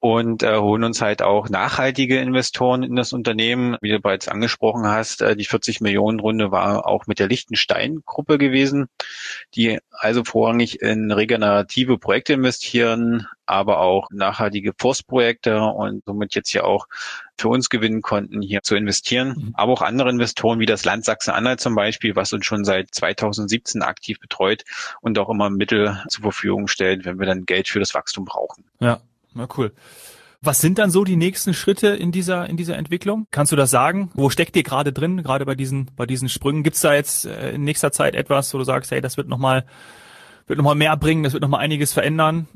und 0.07 0.45
äh, 0.45 0.57
holen 0.57 0.85
uns 0.85 1.03
halt 1.03 1.21
auch 1.21 1.49
nachhaltige 1.49 2.21
Investoren 2.21 2.85
in 2.85 2.95
das 2.95 3.13
Unternehmen. 3.13 3.77
Wie 3.81 3.91
du 3.91 3.99
bereits 3.99 4.29
angesprochen 4.29 4.87
hast, 4.87 5.21
äh, 5.21 5.35
die 5.35 5.47
40 5.47 5.81
Millionen 5.81 6.21
Runde 6.21 6.53
war 6.53 6.87
auch 6.87 7.09
mit 7.09 7.19
der 7.19 7.27
Lichtenstein-Gruppe 7.27 8.39
gewesen, 8.39 8.87
die 9.57 9.81
also 9.91 10.23
vorrangig 10.23 10.81
in 10.81 11.11
regenerative 11.11 11.99
Projekte 11.99 12.35
investieren, 12.35 13.27
aber 13.47 13.81
auch 13.81 14.09
nachhaltige 14.13 14.75
Forstprojekte 14.79 15.61
und 15.61 16.05
somit 16.05 16.37
jetzt 16.37 16.51
hier 16.51 16.67
auch 16.67 16.87
für 17.37 17.49
uns 17.49 17.69
gewinnen 17.69 18.01
konnten, 18.01 18.43
hier 18.43 18.63
zu 18.63 18.77
investieren. 18.77 19.35
Mhm. 19.37 19.51
Aber 19.55 19.73
auch 19.73 19.83
andere 19.83 20.09
Investoren 20.09 20.61
wie 20.61 20.67
das 20.67 20.85
Land 20.85 21.05
Sachsen-Anhalt 21.05 21.59
zum 21.59 21.75
Beispiel, 21.75 22.15
was 22.15 22.33
uns 22.33 22.47
schon 22.47 22.65
seit 22.65 22.95
2017 22.95 23.83
aktiv 23.83 24.21
betreut 24.21 24.63
und 25.01 25.19
auch 25.19 25.31
immer 25.31 25.51
Mittel 25.51 26.01
zur 26.07 26.23
Verfügung 26.23 26.69
stellt, 26.69 27.05
wenn 27.05 27.19
wir 27.19 27.27
dann 27.27 27.45
Geld 27.45 27.67
für 27.67 27.81
das 27.81 27.93
Wachstum 27.93 28.25
brauchen. 28.25 28.63
Ja, 28.79 29.01
na 29.37 29.49
cool. 29.57 29.73
Was 30.43 30.61
sind 30.61 30.79
dann 30.79 30.91
so 30.91 31.05
die 31.05 31.17
nächsten 31.17 31.55
Schritte 31.55 31.89
in 31.89 32.13
dieser 32.13 32.49
in 32.49 32.57
dieser 32.57 32.77
Entwicklung? 32.77 33.27
Kannst 33.31 33.53
du 33.53 33.57
das 33.57 33.71
sagen? 33.71 34.11
Wo 34.15 34.31
steckt 34.31 34.55
ihr 34.57 34.63
gerade 34.63 34.93
drin, 34.93 35.23
gerade 35.23 35.47
bei 35.47 35.55
diesen 35.55 35.91
bei 35.97 36.07
diesen 36.07 36.29
Sprüngen? 36.29 36.63
Gibt's 36.63 36.83
da 36.83 36.95
jetzt 36.95 37.27
äh, 37.27 37.53
in 37.53 37.65
nächster 37.65 37.91
Zeit 37.91 38.15
etwas, 38.15 38.53
wo 38.53 38.59
du 38.59 38.65
sagst, 38.65 38.91
hey, 38.91 39.01
das 39.01 39.17
wird 39.17 39.29
noch 39.29 39.39
mal 39.39 39.65
wird 40.47 40.59
noch 40.59 40.65
mal 40.65 40.75
mehr 40.75 40.97
bringen, 40.97 41.23
das 41.23 41.33
wird 41.33 41.43
noch 41.43 41.49
mal 41.49 41.59
einiges 41.59 41.93
verändern? 41.93 42.47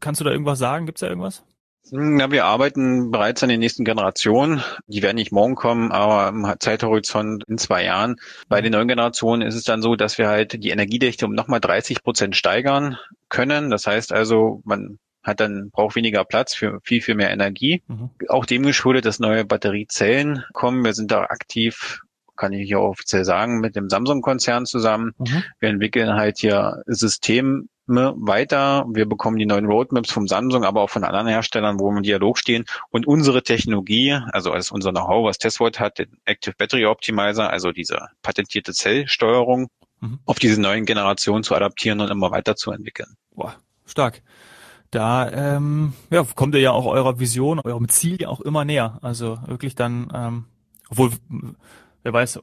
Kannst 0.00 0.20
du 0.20 0.24
da 0.24 0.30
irgendwas 0.30 0.58
sagen? 0.58 0.86
Gibt's 0.86 1.00
da 1.00 1.08
irgendwas? 1.08 1.42
Ja, 1.90 2.30
wir 2.30 2.44
arbeiten 2.44 3.10
bereits 3.10 3.42
an 3.42 3.48
den 3.48 3.60
nächsten 3.60 3.84
Generationen. 3.84 4.62
Die 4.88 5.02
werden 5.02 5.16
nicht 5.16 5.32
morgen 5.32 5.54
kommen, 5.54 5.90
aber 5.90 6.28
im 6.28 6.46
Zeithorizont 6.60 7.44
in 7.48 7.56
zwei 7.56 7.84
Jahren. 7.84 8.16
Bei 8.48 8.60
den 8.60 8.72
neuen 8.72 8.88
Generationen 8.88 9.40
ist 9.40 9.54
es 9.54 9.64
dann 9.64 9.80
so, 9.80 9.96
dass 9.96 10.18
wir 10.18 10.28
halt 10.28 10.62
die 10.62 10.68
Energiedichte 10.68 11.24
um 11.24 11.32
nochmal 11.32 11.60
30 11.60 12.02
Prozent 12.02 12.36
steigern 12.36 12.98
können. 13.30 13.70
Das 13.70 13.86
heißt 13.86 14.12
also, 14.12 14.60
man 14.64 14.98
hat 15.28 15.40
dann, 15.40 15.70
braucht 15.70 15.94
weniger 15.94 16.24
Platz 16.24 16.54
für 16.54 16.80
viel, 16.82 17.00
viel 17.00 17.14
mehr 17.14 17.30
Energie. 17.30 17.82
Mhm. 17.86 18.10
Auch 18.28 18.46
dem 18.46 18.64
geschuldet, 18.64 19.04
dass 19.04 19.20
neue 19.20 19.44
Batteriezellen 19.44 20.44
kommen. 20.52 20.84
Wir 20.84 20.94
sind 20.94 21.10
da 21.10 21.22
aktiv 21.22 22.00
kann 22.38 22.52
ich 22.52 22.68
hier 22.68 22.80
offiziell 22.80 23.24
sagen, 23.24 23.60
mit 23.60 23.76
dem 23.76 23.90
Samsung-Konzern 23.90 24.64
zusammen. 24.64 25.12
Mhm. 25.18 25.42
Wir 25.58 25.68
entwickeln 25.68 26.14
halt 26.14 26.38
hier 26.38 26.82
Systeme 26.86 27.64
weiter. 27.86 28.86
Wir 28.88 29.06
bekommen 29.06 29.38
die 29.38 29.46
neuen 29.46 29.66
Roadmaps 29.66 30.10
vom 30.10 30.28
Samsung, 30.28 30.64
aber 30.64 30.82
auch 30.82 30.90
von 30.90 31.04
anderen 31.04 31.26
Herstellern, 31.26 31.80
wo 31.80 31.90
wir 31.90 31.96
im 31.96 32.02
Dialog 32.02 32.38
stehen. 32.38 32.64
Und 32.90 33.06
unsere 33.06 33.42
Technologie, 33.42 34.18
also 34.32 34.52
als 34.52 34.70
unser 34.70 34.92
Know-how, 34.92 35.26
was 35.26 35.38
Tesvolt 35.38 35.80
hat, 35.80 35.98
den 35.98 36.18
Active 36.24 36.54
Battery 36.56 36.86
Optimizer, 36.86 37.50
also 37.50 37.72
diese 37.72 38.08
patentierte 38.22 38.72
Zellsteuerung, 38.72 39.68
mhm. 40.00 40.20
auf 40.24 40.38
diese 40.38 40.60
neuen 40.60 40.84
Generationen 40.84 41.42
zu 41.42 41.54
adaptieren 41.54 42.00
und 42.00 42.10
immer 42.10 42.30
weiterzuentwickeln. 42.30 43.16
Boah, 43.34 43.56
stark 43.86 44.22
da 44.90 45.30
ähm, 45.30 45.92
ja, 46.10 46.24
kommt 46.34 46.54
ihr 46.54 46.60
ja 46.60 46.72
auch 46.72 46.86
eurer 46.86 47.18
Vision, 47.18 47.60
eurem 47.60 47.88
Ziel 47.88 48.20
ja 48.20 48.28
auch 48.28 48.40
immer 48.40 48.64
näher. 48.64 48.98
Also 49.02 49.38
wirklich 49.46 49.74
dann, 49.74 50.08
ähm, 50.14 50.44
obwohl 50.88 51.10
wer 52.02 52.12
weiß, 52.12 52.40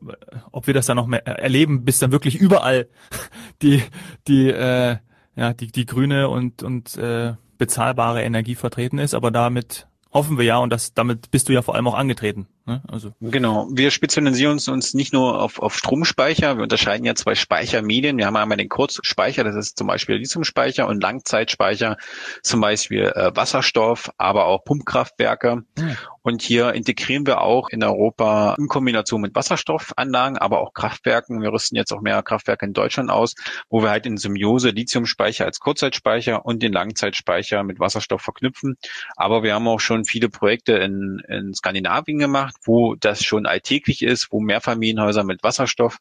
ob 0.52 0.68
wir 0.68 0.74
das 0.74 0.86
dann 0.86 0.98
noch 0.98 1.08
mehr 1.08 1.26
erleben, 1.26 1.86
bis 1.86 2.00
dann 2.00 2.12
wirklich 2.12 2.36
überall 2.36 2.88
die 3.62 3.82
die 4.28 4.50
äh, 4.50 4.98
ja 5.36 5.54
die 5.54 5.72
die 5.72 5.86
grüne 5.86 6.30
und 6.30 6.62
und 6.62 6.98
äh, 6.98 7.34
bezahlbare 7.58 8.24
Energie 8.24 8.56
vertreten 8.56 9.00
ist, 9.00 9.14
aber 9.14 9.32
damit 9.32 9.88
hoffen 10.12 10.38
wir 10.38 10.46
ja 10.46 10.58
und 10.58 10.70
das 10.70 10.94
damit 10.94 11.32
bist 11.32 11.50
du 11.50 11.54
ja 11.54 11.62
vor 11.62 11.76
allem 11.76 11.88
auch 11.88 11.96
angetreten. 11.96 12.48
Ne? 12.66 12.82
Also. 12.88 13.14
Genau. 13.22 13.68
Wir 13.72 13.92
spezialisieren 13.92 14.60
uns 14.68 14.94
nicht 14.96 15.14
nur 15.14 15.40
auf, 15.40 15.60
auf 15.60 15.78
Stromspeicher. 15.78 16.58
Wir 16.58 16.64
unterscheiden 16.64 17.06
ja 17.06 17.14
zwei 17.14 17.36
Speichermedien. 17.36 18.18
Wir 18.18 18.26
haben 18.26 18.36
einmal 18.36 18.58
den 18.58 18.70
Kurzspeicher, 18.70 19.44
das 19.44 19.56
ist 19.56 19.78
zum 19.78 19.86
Beispiel 19.86 20.16
Lithiumspeicher 20.16 20.88
und 20.88 21.02
Langzeitspeicher, 21.02 21.98
zum 22.42 22.62
Beispiel 22.62 23.04
äh, 23.04 23.36
Wasserstoff, 23.36 24.10
aber 24.18 24.46
auch 24.46 24.64
Pumpkraftwerke. 24.64 25.64
Hm. 25.78 25.98
Und 26.24 26.42
hier 26.42 26.74
integrieren 26.74 27.28
wir 27.28 27.42
auch 27.42 27.70
in 27.70 27.84
Europa 27.84 28.56
in 28.58 28.68
Kombination 28.68 29.22
mit 29.22 29.36
Wasserstoffanlagen, 29.36 30.40
aber 30.40 30.60
auch 30.60 30.74
Kraftwerken. 30.74 31.44
Wir 31.44 31.54
rüsten 31.54 31.76
jetzt 31.76 31.94
auch 31.94 32.02
mehr 32.02 32.24
Kraftwerke 32.24 32.66
in 32.66 32.74
Deutschland 32.74 33.12
aus, 33.12 33.36
wo 33.70 33.84
wir 33.84 33.92
halt 33.92 34.08
in 34.08 34.18
Symbiose 34.18 34.70
Lithiumspeicher 34.70 35.46
als 35.46 35.60
Kurzzeitspeicher 35.60 36.44
und 36.44 36.64
den 36.64 36.74
Langzeitspeicher 36.74 37.62
mit 37.62 37.80
Wasserstoff 37.80 38.24
verknüpfen. 38.24 38.78
Aber 39.16 39.44
wir 39.44 39.54
haben 39.54 39.68
auch 39.68 39.80
schon 39.80 40.04
viele 40.06 40.30
Projekte 40.30 40.74
in, 40.74 41.22
in 41.28 41.54
Skandinavien 41.54 42.18
gemacht 42.18 42.55
wo 42.64 42.96
das 42.96 43.24
schon 43.24 43.46
alltäglich 43.46 44.02
ist, 44.02 44.28
wo 44.32 44.40
Mehrfamilienhäuser 44.40 45.24
mit 45.24 45.44
Wasserstoff 45.44 46.00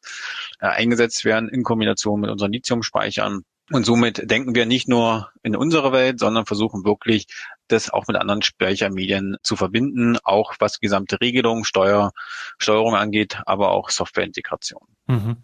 äh, 0.59 0.67
eingesetzt 0.67 1.25
werden 1.25 1.49
in 1.49 1.63
Kombination 1.63 2.19
mit 2.19 2.29
unseren 2.29 2.51
Lithiumspeichern. 2.51 3.43
Und 3.71 3.85
somit 3.85 4.29
denken 4.29 4.53
wir 4.53 4.67
nicht 4.67 4.87
nur 4.87 5.31
in 5.41 5.55
unserer 5.55 5.91
Welt, 5.91 6.19
sondern 6.19 6.45
versuchen 6.45 6.85
wirklich, 6.85 7.25
das 7.67 7.89
auch 7.89 8.05
mit 8.07 8.15
anderen 8.15 8.43
Speichermedien 8.43 9.37
zu 9.41 9.55
verbinden, 9.55 10.17
auch 10.23 10.53
was 10.59 10.79
gesamte 10.79 11.19
Regelung, 11.19 11.63
Steuer, 11.63 12.11
Steuerung 12.59 12.93
angeht, 12.93 13.39
aber 13.47 13.71
auch 13.71 13.89
Softwareintegration. 13.89 14.81
Mhm. 15.07 15.37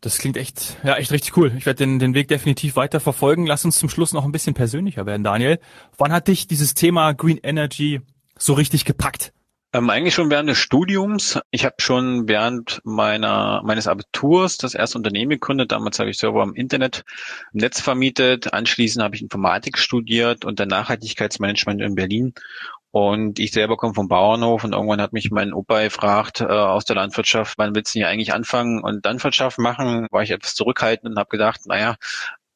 Das 0.00 0.18
klingt 0.18 0.36
echt, 0.36 0.76
ja, 0.84 0.96
echt 0.96 1.10
richtig 1.10 1.36
cool. 1.36 1.52
Ich 1.56 1.66
werde 1.66 1.84
den, 1.84 1.98
den 1.98 2.14
Weg 2.14 2.28
definitiv 2.28 2.76
weiter 2.76 3.00
verfolgen. 3.00 3.46
Lass 3.46 3.64
uns 3.64 3.78
zum 3.78 3.88
Schluss 3.88 4.12
noch 4.12 4.24
ein 4.24 4.32
bisschen 4.32 4.54
persönlicher 4.54 5.06
werden, 5.06 5.24
Daniel. 5.24 5.58
Wann 5.96 6.12
hat 6.12 6.28
dich 6.28 6.46
dieses 6.46 6.74
Thema 6.74 7.12
Green 7.12 7.38
Energy 7.42 8.00
so 8.38 8.54
richtig 8.54 8.84
gepackt? 8.84 9.32
Ähm, 9.74 9.90
eigentlich 9.90 10.14
schon 10.14 10.30
während 10.30 10.48
des 10.48 10.56
Studiums. 10.56 11.38
Ich 11.50 11.66
habe 11.66 11.76
schon 11.78 12.26
während 12.26 12.80
meiner 12.84 13.60
meines 13.64 13.86
Abiturs 13.86 14.56
das 14.56 14.74
erste 14.74 14.96
Unternehmen 14.96 15.30
gegründet. 15.30 15.72
Damals 15.72 15.98
habe 15.98 16.08
ich 16.08 16.16
Server 16.16 16.42
im 16.42 16.54
Internet 16.54 17.04
im 17.52 17.60
Netz 17.60 17.80
vermietet. 17.80 18.54
Anschließend 18.54 19.04
habe 19.04 19.14
ich 19.14 19.22
Informatik 19.22 19.76
studiert 19.76 20.46
und 20.46 20.58
dann 20.58 20.68
Nachhaltigkeitsmanagement 20.68 21.82
in 21.82 21.94
Berlin. 21.94 22.32
Und 22.90 23.38
ich 23.38 23.52
selber 23.52 23.76
komme 23.76 23.92
vom 23.92 24.08
Bauernhof 24.08 24.64
und 24.64 24.72
irgendwann 24.72 25.02
hat 25.02 25.12
mich 25.12 25.30
mein 25.30 25.52
Opa 25.52 25.82
gefragt 25.82 26.40
äh, 26.40 26.44
aus 26.46 26.86
der 26.86 26.96
Landwirtschaft, 26.96 27.58
wann 27.58 27.74
willst 27.74 27.94
du 27.94 27.98
hier 27.98 28.08
eigentlich 28.08 28.32
anfangen 28.32 28.82
und 28.82 29.04
Landwirtschaft 29.04 29.58
machen? 29.58 30.06
War 30.10 30.22
ich 30.22 30.30
etwas 30.30 30.54
zurückhaltend 30.54 31.12
und 31.12 31.18
habe 31.18 31.28
gedacht, 31.28 31.66
naja, 31.66 31.96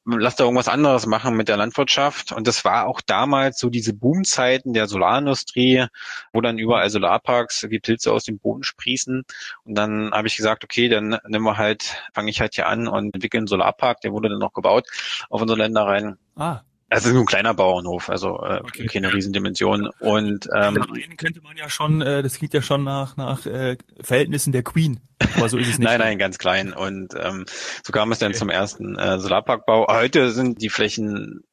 lass 0.05 0.37
da 0.37 0.45
irgendwas 0.45 0.69
anderes 0.69 1.07
machen 1.07 1.37
mit 1.37 1.49
der 1.49 1.57
Landwirtschaft. 1.57 2.33
Und 2.33 2.47
das 2.47 2.65
war 2.65 2.87
auch 2.87 3.01
damals 3.01 3.59
so 3.59 3.71
diese 3.71 3.95
Boomzeiten 3.95 4.73
der 4.73 4.87
Solarindustrie, 4.87 5.87
wo 6.33 6.41
dann 6.41 6.59
überall 6.59 6.91
Solarparks 6.91 7.67
wie 7.71 7.79
Pilze 7.79 8.13
aus 8.13 8.25
dem 8.25 8.39
Boden 8.39 8.63
sprießen. 8.63 9.25
Und 9.65 9.75
dann 9.75 10.11
habe 10.13 10.29
ich 10.29 10.37
gesagt, 10.37 10.65
okay, 10.65 10.89
dann 10.89 11.19
nehmen 11.27 11.45
wir 11.45 11.57
halt, 11.57 12.03
fange 12.13 12.31
ich 12.31 12.41
halt 12.41 12.55
hier 12.55 12.67
an 12.67 12.89
und 12.89 13.15
entwickeln 13.15 13.43
einen 13.43 13.47
Solarpark, 13.47 14.01
der 14.01 14.13
wurde 14.13 14.29
dann 14.29 14.39
noch 14.39 14.53
gebaut 14.53 14.87
auf 15.31 15.41
unsere 15.41 15.59
Länder 15.59 15.87
rein. 15.87 16.19
Ah. 16.37 16.63
Also 16.93 17.11
nur 17.11 17.23
ein 17.23 17.27
kleiner 17.27 17.55
Bauernhof, 17.55 18.11
also 18.11 18.39
äh, 18.43 18.61
okay. 18.63 18.87
keine 18.87 19.15
Riesendimension. 19.15 19.89
Und 19.99 20.47
ähm, 20.55 20.77
reden 20.77 21.17
könnte 21.17 21.41
man 21.41 21.57
ja 21.57 21.71
schon, 21.71 22.03
äh, 22.03 22.23
das 22.23 22.37
klingt 22.37 22.53
ja 22.53 22.61
schon 22.61 22.85
nach 22.85 23.17
nach 23.17 23.47
äh, 23.47 23.79
Verhältnissen 24.03 24.53
der 24.53 24.63
Queen. 24.63 25.01
Aber 25.37 25.49
so 25.49 25.57
ist 25.57 25.69
es 25.69 25.79
nicht. 25.79 25.89
nein, 25.89 26.01
nein, 26.01 26.19
ganz 26.19 26.37
klein. 26.37 26.75
Und 26.75 27.15
ähm, 27.19 27.47
so 27.83 27.93
kam 27.93 28.13
es 28.13 28.19
dann 28.19 28.33
okay. 28.33 28.39
zum 28.39 28.51
ersten 28.51 28.99
äh, 28.99 29.19
Solarparkbau. 29.19 29.87
Heute 29.89 30.33
sind 30.33 30.61
die 30.61 30.69
Flächen, 30.69 31.45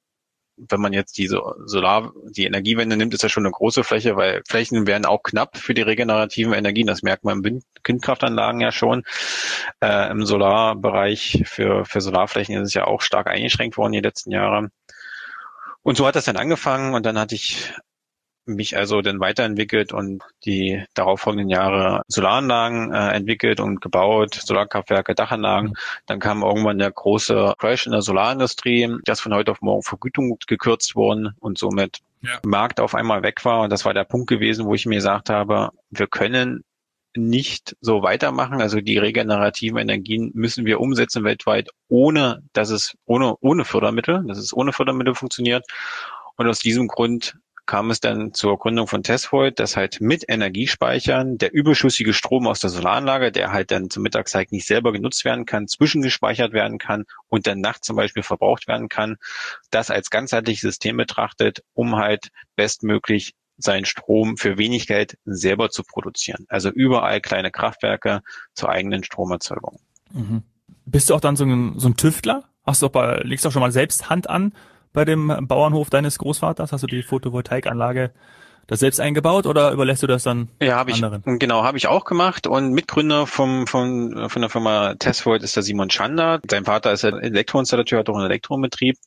wenn 0.57 0.81
man 0.81 0.91
jetzt 0.91 1.17
diese 1.17 1.39
Solar, 1.65 2.11
die 2.31 2.43
Energiewende 2.43 2.97
nimmt, 2.97 3.13
ist 3.13 3.23
ja 3.23 3.29
schon 3.29 3.45
eine 3.45 3.51
große 3.51 3.85
Fläche, 3.85 4.17
weil 4.17 4.41
Flächen 4.45 4.87
werden 4.87 5.05
auch 5.05 5.23
knapp 5.23 5.57
für 5.57 5.73
die 5.73 5.83
regenerativen 5.83 6.51
Energien. 6.51 6.87
Das 6.87 7.01
merkt 7.01 7.23
man 7.23 7.41
im 7.45 7.61
Windkraftanlagen 7.85 8.59
ja 8.59 8.73
schon. 8.73 9.03
Äh, 9.79 10.11
Im 10.11 10.25
Solarbereich 10.25 11.43
für 11.45 11.85
für 11.85 12.01
Solarflächen 12.01 12.55
ist 12.57 12.67
es 12.67 12.73
ja 12.73 12.85
auch 12.87 13.01
stark 13.01 13.27
eingeschränkt 13.27 13.77
worden 13.77 13.93
die 13.93 14.01
letzten 14.01 14.31
Jahre. 14.31 14.69
Und 15.83 15.95
so 15.95 16.05
hat 16.05 16.15
das 16.15 16.25
dann 16.25 16.37
angefangen 16.37 16.93
und 16.93 17.05
dann 17.05 17.17
hatte 17.17 17.35
ich 17.35 17.73
mich 18.49 18.75
also 18.75 19.01
dann 19.01 19.19
weiterentwickelt 19.19 19.93
und 19.93 20.23
die 20.45 20.83
darauffolgenden 20.93 21.49
Jahre 21.49 22.01
Solaranlagen 22.07 22.93
äh, 22.93 23.11
entwickelt 23.11 23.59
und 23.59 23.79
gebaut, 23.79 24.33
Solarkraftwerke, 24.35 25.15
Dachanlagen. 25.15 25.69
Mhm. 25.69 25.75
Dann 26.07 26.19
kam 26.19 26.41
irgendwann 26.41 26.79
der 26.79 26.91
große 26.91 27.53
Crash 27.57 27.85
in 27.85 27.91
der 27.91 28.01
Solarindustrie, 28.01 28.97
dass 29.05 29.21
von 29.21 29.33
heute 29.33 29.51
auf 29.51 29.61
morgen 29.61 29.83
Vergütung 29.83 30.37
gekürzt 30.47 30.95
wurden 30.95 31.35
und 31.39 31.57
somit 31.57 31.99
ja. 32.21 32.39
Markt 32.43 32.79
auf 32.79 32.95
einmal 32.95 33.23
weg 33.23 33.45
war. 33.45 33.61
Und 33.61 33.69
das 33.71 33.85
war 33.85 33.93
der 33.93 34.03
Punkt 34.03 34.27
gewesen, 34.27 34.65
wo 34.65 34.73
ich 34.73 34.85
mir 34.85 34.95
gesagt 34.95 35.29
habe, 35.29 35.69
wir 35.89 36.07
können 36.07 36.63
nicht 37.15 37.75
so 37.81 38.03
weitermachen. 38.03 38.61
Also 38.61 38.81
die 38.81 38.97
regenerativen 38.97 39.77
Energien 39.79 40.31
müssen 40.33 40.65
wir 40.65 40.79
umsetzen 40.79 41.23
weltweit, 41.23 41.69
ohne 41.87 42.43
dass 42.53 42.69
es 42.69 42.95
ohne 43.05 43.35
ohne 43.41 43.65
Fördermittel, 43.65 44.23
dass 44.27 44.37
es 44.37 44.53
ohne 44.53 44.73
Fördermittel 44.73 45.15
funktioniert. 45.15 45.65
Und 46.35 46.47
aus 46.47 46.59
diesem 46.59 46.87
Grund 46.87 47.35
kam 47.69 47.91
es 47.91 47.99
dann 47.99 48.33
zur 48.33 48.57
Gründung 48.57 48.87
von 48.87 49.03
Tesvolt, 49.03 49.59
dass 49.59 49.77
halt 49.77 50.01
mit 50.01 50.25
Energiespeichern 50.27 51.37
der 51.37 51.53
überschüssige 51.53 52.13
Strom 52.13 52.47
aus 52.47 52.61
der 52.61 52.71
Solaranlage, 52.71 53.31
der 53.31 53.51
halt 53.51 53.69
dann 53.69 53.91
zur 53.91 54.01
Mittagszeit 54.01 54.51
nicht 54.51 54.65
selber 54.65 54.91
genutzt 54.91 55.23
werden 55.23 55.45
kann, 55.45 55.67
zwischengespeichert 55.67 56.51
werden 56.51 56.79
kann 56.79 57.05
und 57.27 57.45
dann 57.45 57.61
nachts 57.61 57.85
zum 57.85 57.95
Beispiel 57.95 58.23
verbraucht 58.23 58.67
werden 58.67 58.89
kann, 58.89 59.17
das 59.69 59.91
als 59.91 60.09
ganzheitliches 60.09 60.61
System 60.61 60.97
betrachtet, 60.97 61.63
um 61.75 61.97
halt 61.97 62.29
bestmöglich 62.55 63.35
seinen 63.59 63.85
Strom 63.85 64.37
für 64.37 64.57
wenig 64.57 64.87
Geld 64.87 65.17
selber 65.25 65.69
zu 65.69 65.83
produzieren. 65.83 66.45
Also 66.49 66.69
überall 66.69 67.21
kleine 67.21 67.51
Kraftwerke 67.51 68.21
zur 68.53 68.69
eigenen 68.69 69.03
Stromerzeugung. 69.03 69.79
Mhm. 70.13 70.43
Bist 70.85 71.09
du 71.09 71.15
auch 71.15 71.21
dann 71.21 71.35
so 71.35 71.45
ein, 71.45 71.77
so 71.77 71.89
ein 71.89 71.97
Tüftler? 71.97 72.45
Hast 72.65 72.81
du 72.81 72.87
auch 72.87 72.91
bei, 72.91 73.17
legst 73.23 73.45
du 73.45 73.49
auch 73.49 73.53
schon 73.53 73.61
mal 73.61 73.71
selbst 73.71 74.09
Hand 74.09 74.29
an 74.29 74.53
bei 74.93 75.05
dem 75.05 75.45
Bauernhof 75.47 75.89
deines 75.89 76.17
Großvaters? 76.17 76.71
Hast 76.71 76.81
du 76.81 76.87
die 76.87 77.03
Photovoltaikanlage 77.03 78.11
das 78.69 78.81
selbst 78.81 78.99
eingebaut 78.99 79.47
oder 79.47 79.71
überlässt 79.71 80.03
du 80.03 80.07
das 80.07 80.23
dann 80.23 80.47
ja, 80.61 80.77
hab 80.77 80.93
anderen? 80.93 81.23
Ich, 81.25 81.39
genau, 81.39 81.63
habe 81.63 81.77
ich 81.77 81.87
auch 81.87 82.05
gemacht 82.05 82.45
und 82.45 82.71
Mitgründer 82.71 83.25
vom, 83.25 83.65
vom, 83.65 84.29
von 84.29 84.41
der 84.41 84.49
Firma 84.49 84.93
Tesvolt 84.93 85.41
ist 85.41 85.55
der 85.55 85.63
Simon 85.63 85.89
Schander. 85.89 86.39
Sein 86.47 86.65
Vater 86.65 86.91
ist 86.93 87.03
Elektroinstallateur, 87.03 87.99
hat 87.99 88.09
auch 88.09 88.15
einen 88.15 88.25
Elektrobetrieb 88.25 88.97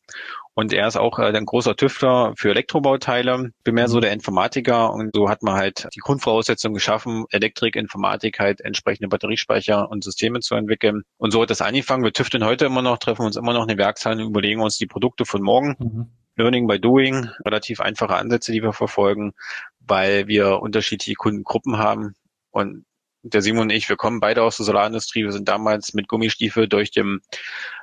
und 0.55 0.73
er 0.73 0.87
ist 0.87 0.97
auch 0.97 1.19
äh, 1.19 1.35
ein 1.37 1.47
großer 1.47 1.77
Tüftler 1.77 2.35
für 2.37 2.51
Elektrobauteile. 2.51 3.53
Bin 3.65 3.75
mehr 3.75 3.89
so 3.89 4.01
der 4.01 4.13
Informatiker 4.13 4.93
und 4.93 5.11
so 5.15 5.29
hat 5.29 5.43
man 5.43 5.55
halt 5.55 5.89
die 5.95 6.01
Grundvoraussetzung 6.01 6.75
geschaffen, 6.75 7.25
Elektrik, 7.31 7.77
Informatik 7.77 8.39
halt 8.39 8.61
entsprechende 8.61 9.09
Batteriespeicher 9.09 9.91
und 9.91 10.05
Systeme 10.05 10.41
zu 10.41 10.55
entwickeln. 10.55 11.03
Und 11.17 11.33
so 11.33 11.41
hat 11.43 11.51
das 11.51 11.63
angefangen. 11.63 12.05
Wir 12.05 12.13
tüfteln 12.13 12.45
heute 12.45 12.67
immer 12.67 12.83
noch, 12.83 12.99
treffen 12.99 13.25
uns 13.25 13.37
immer 13.37 13.55
noch 13.55 13.63
in 13.63 13.69
der 13.69 13.79
Werkshalle 13.79 14.23
und 14.23 14.31
überlegen 14.31 14.61
uns 14.61 14.77
die 14.77 14.87
Produkte 14.87 15.25
von 15.25 15.43
morgen. 15.43 15.77
Mhm. 15.79 16.07
Learning 16.37 16.67
by 16.67 16.81
Doing, 16.81 17.29
relativ 17.45 17.81
einfache 17.81 18.17
Ansätze, 18.17 18.53
die 18.53 18.63
wir 18.63 18.73
verfolgen, 18.73 19.33
weil 19.81 20.29
wir 20.29 20.61
unterschiedliche 20.61 21.15
Kundengruppen 21.15 21.79
haben. 21.79 22.15
Und 22.51 22.85
der 23.23 23.43
Simon 23.43 23.63
und 23.63 23.71
ich, 23.71 23.89
wir 23.89 23.97
kommen 23.97 24.21
beide 24.21 24.43
aus 24.43 24.57
der 24.57 24.67
Solarindustrie. 24.67 25.25
Wir 25.25 25.33
sind 25.33 25.49
damals 25.49 25.95
mit 25.95 26.09
Gummistiefel 26.09 26.69
durch 26.69 26.91
den 26.91 27.21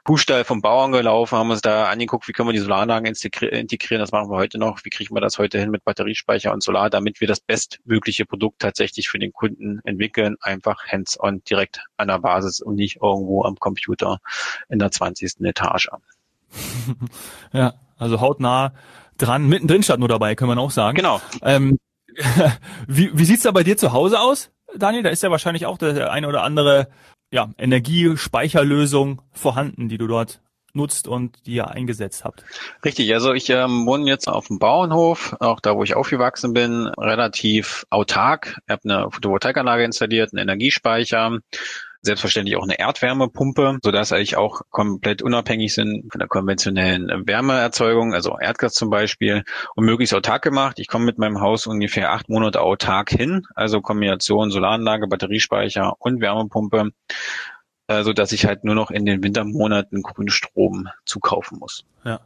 Kuhstall 0.03 0.43
vom 0.43 0.61
Bauern 0.61 0.91
gelaufen, 0.91 1.37
haben 1.37 1.49
uns 1.49 1.61
da 1.61 1.85
angeguckt, 1.85 2.27
wie 2.27 2.33
können 2.33 2.49
wir 2.49 2.53
die 2.53 2.59
Solaranlagen 2.59 3.07
integrieren. 3.07 3.99
Das 3.99 4.11
machen 4.11 4.29
wir 4.29 4.35
heute 4.35 4.57
noch. 4.57 4.83
Wie 4.83 4.89
kriegen 4.89 5.15
wir 5.15 5.21
das 5.21 5.37
heute 5.37 5.59
hin 5.59 5.71
mit 5.71 5.83
Batteriespeicher 5.85 6.51
und 6.51 6.61
Solar, 6.61 6.89
damit 6.89 7.21
wir 7.21 7.27
das 7.27 7.39
bestmögliche 7.39 8.25
Produkt 8.25 8.59
tatsächlich 8.59 9.09
für 9.09 9.19
den 9.19 9.31
Kunden 9.31 9.79
entwickeln. 9.85 10.35
Einfach 10.41 10.85
hands-on 10.87 11.41
direkt 11.43 11.83
an 11.97 12.09
der 12.09 12.19
Basis 12.19 12.59
und 12.61 12.75
nicht 12.75 12.97
irgendwo 13.01 13.43
am 13.43 13.55
Computer 13.55 14.19
in 14.67 14.79
der 14.79 14.91
20. 14.91 15.41
Etage. 15.41 15.89
ja, 17.53 17.73
also 17.97 18.19
hautnah 18.19 18.73
dran, 19.17 19.47
mittendrin 19.47 19.83
statt 19.83 19.99
nur 19.99 20.07
dabei, 20.07 20.35
können 20.35 20.51
wir 20.51 20.59
auch 20.59 20.71
sagen. 20.71 20.95
Genau. 20.95 21.21
Ähm, 21.43 21.79
wie, 22.87 23.11
wie 23.17 23.25
sieht's 23.25 23.43
da 23.43 23.51
bei 23.51 23.63
dir 23.63 23.77
zu 23.77 23.93
Hause 23.93 24.19
aus? 24.19 24.51
Daniel, 24.75 25.03
da 25.03 25.09
ist 25.09 25.23
ja 25.23 25.31
wahrscheinlich 25.31 25.65
auch 25.65 25.77
der 25.77 26.11
eine 26.11 26.27
oder 26.27 26.43
andere 26.43 26.87
ja, 27.31 27.49
Energiespeicherlösung 27.57 29.21
vorhanden, 29.31 29.89
die 29.89 29.97
du 29.97 30.07
dort 30.07 30.41
nutzt 30.73 31.07
und 31.07 31.45
die 31.45 31.55
ihr 31.55 31.69
eingesetzt 31.69 32.23
habt. 32.23 32.43
Richtig, 32.85 33.13
also 33.13 33.33
ich 33.33 33.49
ähm, 33.49 33.85
wohne 33.85 34.05
jetzt 34.05 34.27
auf 34.27 34.47
dem 34.47 34.59
Bauernhof, 34.59 35.35
auch 35.39 35.59
da, 35.59 35.75
wo 35.75 35.83
ich 35.83 35.95
aufgewachsen 35.95 36.53
bin, 36.53 36.87
relativ 36.97 37.85
autark. 37.89 38.59
Ich 38.65 38.71
habe 38.71 38.81
eine 38.83 39.11
Photovoltaikanlage 39.11 39.83
installiert, 39.83 40.31
einen 40.31 40.43
Energiespeicher, 40.43 41.39
selbstverständlich 42.01 42.57
auch 42.57 42.63
eine 42.63 42.79
Erdwärmepumpe, 42.79 43.79
sodass 43.83 44.11
eigentlich 44.11 44.37
auch 44.37 44.61
komplett 44.69 45.21
unabhängig 45.21 45.73
sind 45.73 46.09
von 46.11 46.19
der 46.19 46.27
konventionellen 46.27 47.27
Wärmeerzeugung, 47.27 48.13
also 48.13 48.37
Erdgas 48.39 48.73
zum 48.73 48.89
Beispiel, 48.89 49.43
und 49.75 49.85
möglichst 49.85 50.13
autark 50.13 50.41
gemacht. 50.41 50.79
Ich 50.79 50.87
komme 50.87 51.05
mit 51.05 51.17
meinem 51.17 51.41
Haus 51.41 51.67
ungefähr 51.67 52.11
acht 52.11 52.29
Monate 52.29 52.61
autark 52.61 53.09
hin, 53.09 53.45
also 53.55 53.81
Kombination 53.81 54.51
Solaranlage, 54.51 55.07
Batteriespeicher 55.07 55.95
und 55.99 56.21
Wärmepumpe 56.21 56.91
äh, 57.87 58.03
so 58.03 58.13
dass 58.13 58.31
ich 58.31 58.45
halt 58.45 58.63
nur 58.63 58.75
noch 58.75 58.91
in 58.91 59.05
den 59.05 59.23
Wintermonaten 59.23 60.03
Grünstrom 60.03 60.89
zukaufen 61.05 61.59
muss. 61.59 61.85
Ja. 62.05 62.21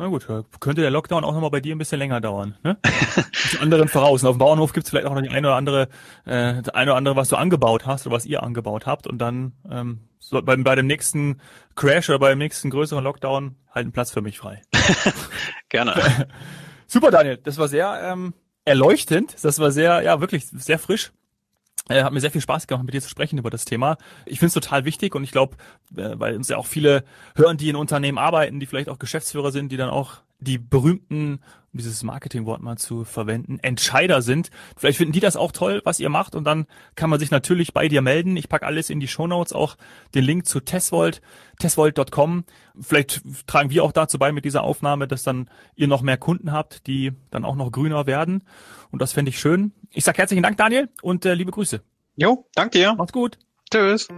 Na 0.00 0.06
gut, 0.06 0.28
könnte 0.60 0.80
der 0.80 0.92
Lockdown 0.92 1.24
auch 1.24 1.34
nochmal 1.34 1.50
bei 1.50 1.60
dir 1.60 1.74
ein 1.74 1.78
bisschen 1.78 1.98
länger 1.98 2.20
dauern. 2.20 2.56
Ne? 2.62 2.78
anderen 3.60 3.88
voraus. 3.88 4.22
Und 4.22 4.28
auf 4.28 4.36
dem 4.36 4.38
Bauernhof 4.38 4.72
gibt 4.72 4.86
es 4.86 4.90
vielleicht 4.90 5.06
auch 5.06 5.14
noch 5.14 5.22
die 5.22 5.28
eine 5.28 5.48
oder 5.48 5.56
andere, 5.56 5.88
äh, 6.24 6.62
das 6.62 6.68
eine 6.68 6.92
oder 6.92 6.98
andere, 6.98 7.16
was 7.16 7.28
du 7.28 7.36
angebaut 7.36 7.84
hast 7.84 8.06
oder 8.06 8.14
was 8.14 8.24
ihr 8.24 8.44
angebaut 8.44 8.86
habt. 8.86 9.08
Und 9.08 9.18
dann 9.18 9.54
ähm, 9.68 9.98
so 10.20 10.40
bei, 10.40 10.56
bei 10.56 10.76
dem 10.76 10.86
nächsten 10.86 11.40
Crash 11.74 12.08
oder 12.10 12.20
beim 12.20 12.38
nächsten 12.38 12.70
größeren 12.70 13.02
Lockdown 13.02 13.56
halt 13.74 13.84
einen 13.84 13.92
Platz 13.92 14.12
für 14.12 14.22
mich 14.22 14.38
frei. 14.38 14.62
Gerne. 15.68 16.28
Super, 16.86 17.10
Daniel. 17.10 17.38
Das 17.38 17.58
war 17.58 17.66
sehr 17.66 18.00
ähm, 18.00 18.34
erleuchtend. 18.64 19.34
Das 19.42 19.58
war 19.58 19.72
sehr, 19.72 20.02
ja, 20.02 20.20
wirklich 20.20 20.46
sehr 20.46 20.78
frisch. 20.78 21.10
Äh, 21.88 22.02
hat 22.02 22.12
mir 22.12 22.20
sehr 22.20 22.30
viel 22.30 22.40
Spaß 22.40 22.66
gemacht, 22.66 22.84
mit 22.84 22.94
dir 22.94 23.02
zu 23.02 23.08
sprechen 23.08 23.38
über 23.38 23.50
das 23.50 23.64
Thema. 23.64 23.96
Ich 24.26 24.38
finde 24.38 24.48
es 24.48 24.54
total 24.54 24.84
wichtig 24.84 25.14
und 25.14 25.24
ich 25.24 25.32
glaube, 25.32 25.56
äh, 25.96 26.10
weil 26.14 26.36
uns 26.36 26.48
ja 26.48 26.56
auch 26.56 26.66
viele 26.66 27.04
hören, 27.34 27.56
die 27.56 27.68
in 27.68 27.76
Unternehmen 27.76 28.18
arbeiten, 28.18 28.60
die 28.60 28.66
vielleicht 28.66 28.88
auch 28.88 28.98
Geschäftsführer 28.98 29.52
sind, 29.52 29.72
die 29.72 29.76
dann 29.76 29.90
auch 29.90 30.18
die 30.40 30.58
berühmten 30.58 31.40
um 31.72 31.78
dieses 31.78 32.02
Marketingwort 32.02 32.62
mal 32.62 32.76
zu 32.76 33.04
verwenden, 33.04 33.58
Entscheider 33.60 34.22
sind. 34.22 34.50
Vielleicht 34.76 34.98
finden 34.98 35.12
die 35.12 35.20
das 35.20 35.36
auch 35.36 35.52
toll, 35.52 35.82
was 35.84 36.00
ihr 36.00 36.08
macht 36.08 36.34
und 36.34 36.44
dann 36.44 36.66
kann 36.94 37.10
man 37.10 37.18
sich 37.18 37.30
natürlich 37.30 37.74
bei 37.74 37.88
dir 37.88 38.00
melden. 38.00 38.36
Ich 38.36 38.48
pack 38.48 38.62
alles 38.62 38.90
in 38.90 39.00
die 39.00 39.08
Show 39.08 39.26
Notes, 39.26 39.52
auch 39.52 39.76
den 40.14 40.24
Link 40.24 40.46
zu 40.46 40.60
Tesvolt, 40.60 41.20
tesvolt.com. 41.58 42.44
Vielleicht 42.80 43.22
tragen 43.46 43.70
wir 43.70 43.84
auch 43.84 43.92
dazu 43.92 44.18
bei 44.18 44.32
mit 44.32 44.44
dieser 44.44 44.62
Aufnahme, 44.62 45.06
dass 45.08 45.22
dann 45.22 45.50
ihr 45.76 45.88
noch 45.88 46.02
mehr 46.02 46.16
Kunden 46.16 46.52
habt, 46.52 46.86
die 46.86 47.12
dann 47.30 47.44
auch 47.44 47.56
noch 47.56 47.70
grüner 47.70 48.06
werden 48.06 48.44
und 48.90 49.02
das 49.02 49.12
fände 49.12 49.28
ich 49.28 49.38
schön. 49.38 49.72
Ich 49.90 50.04
sag 50.04 50.16
herzlichen 50.16 50.42
Dank, 50.42 50.56
Daniel, 50.56 50.88
und 51.02 51.24
äh, 51.26 51.34
liebe 51.34 51.50
Grüße. 51.50 51.82
Jo, 52.16 52.46
danke 52.54 52.78
dir. 52.78 52.94
Macht's 52.94 53.12
gut. 53.12 53.38
Tschüss. 53.70 54.08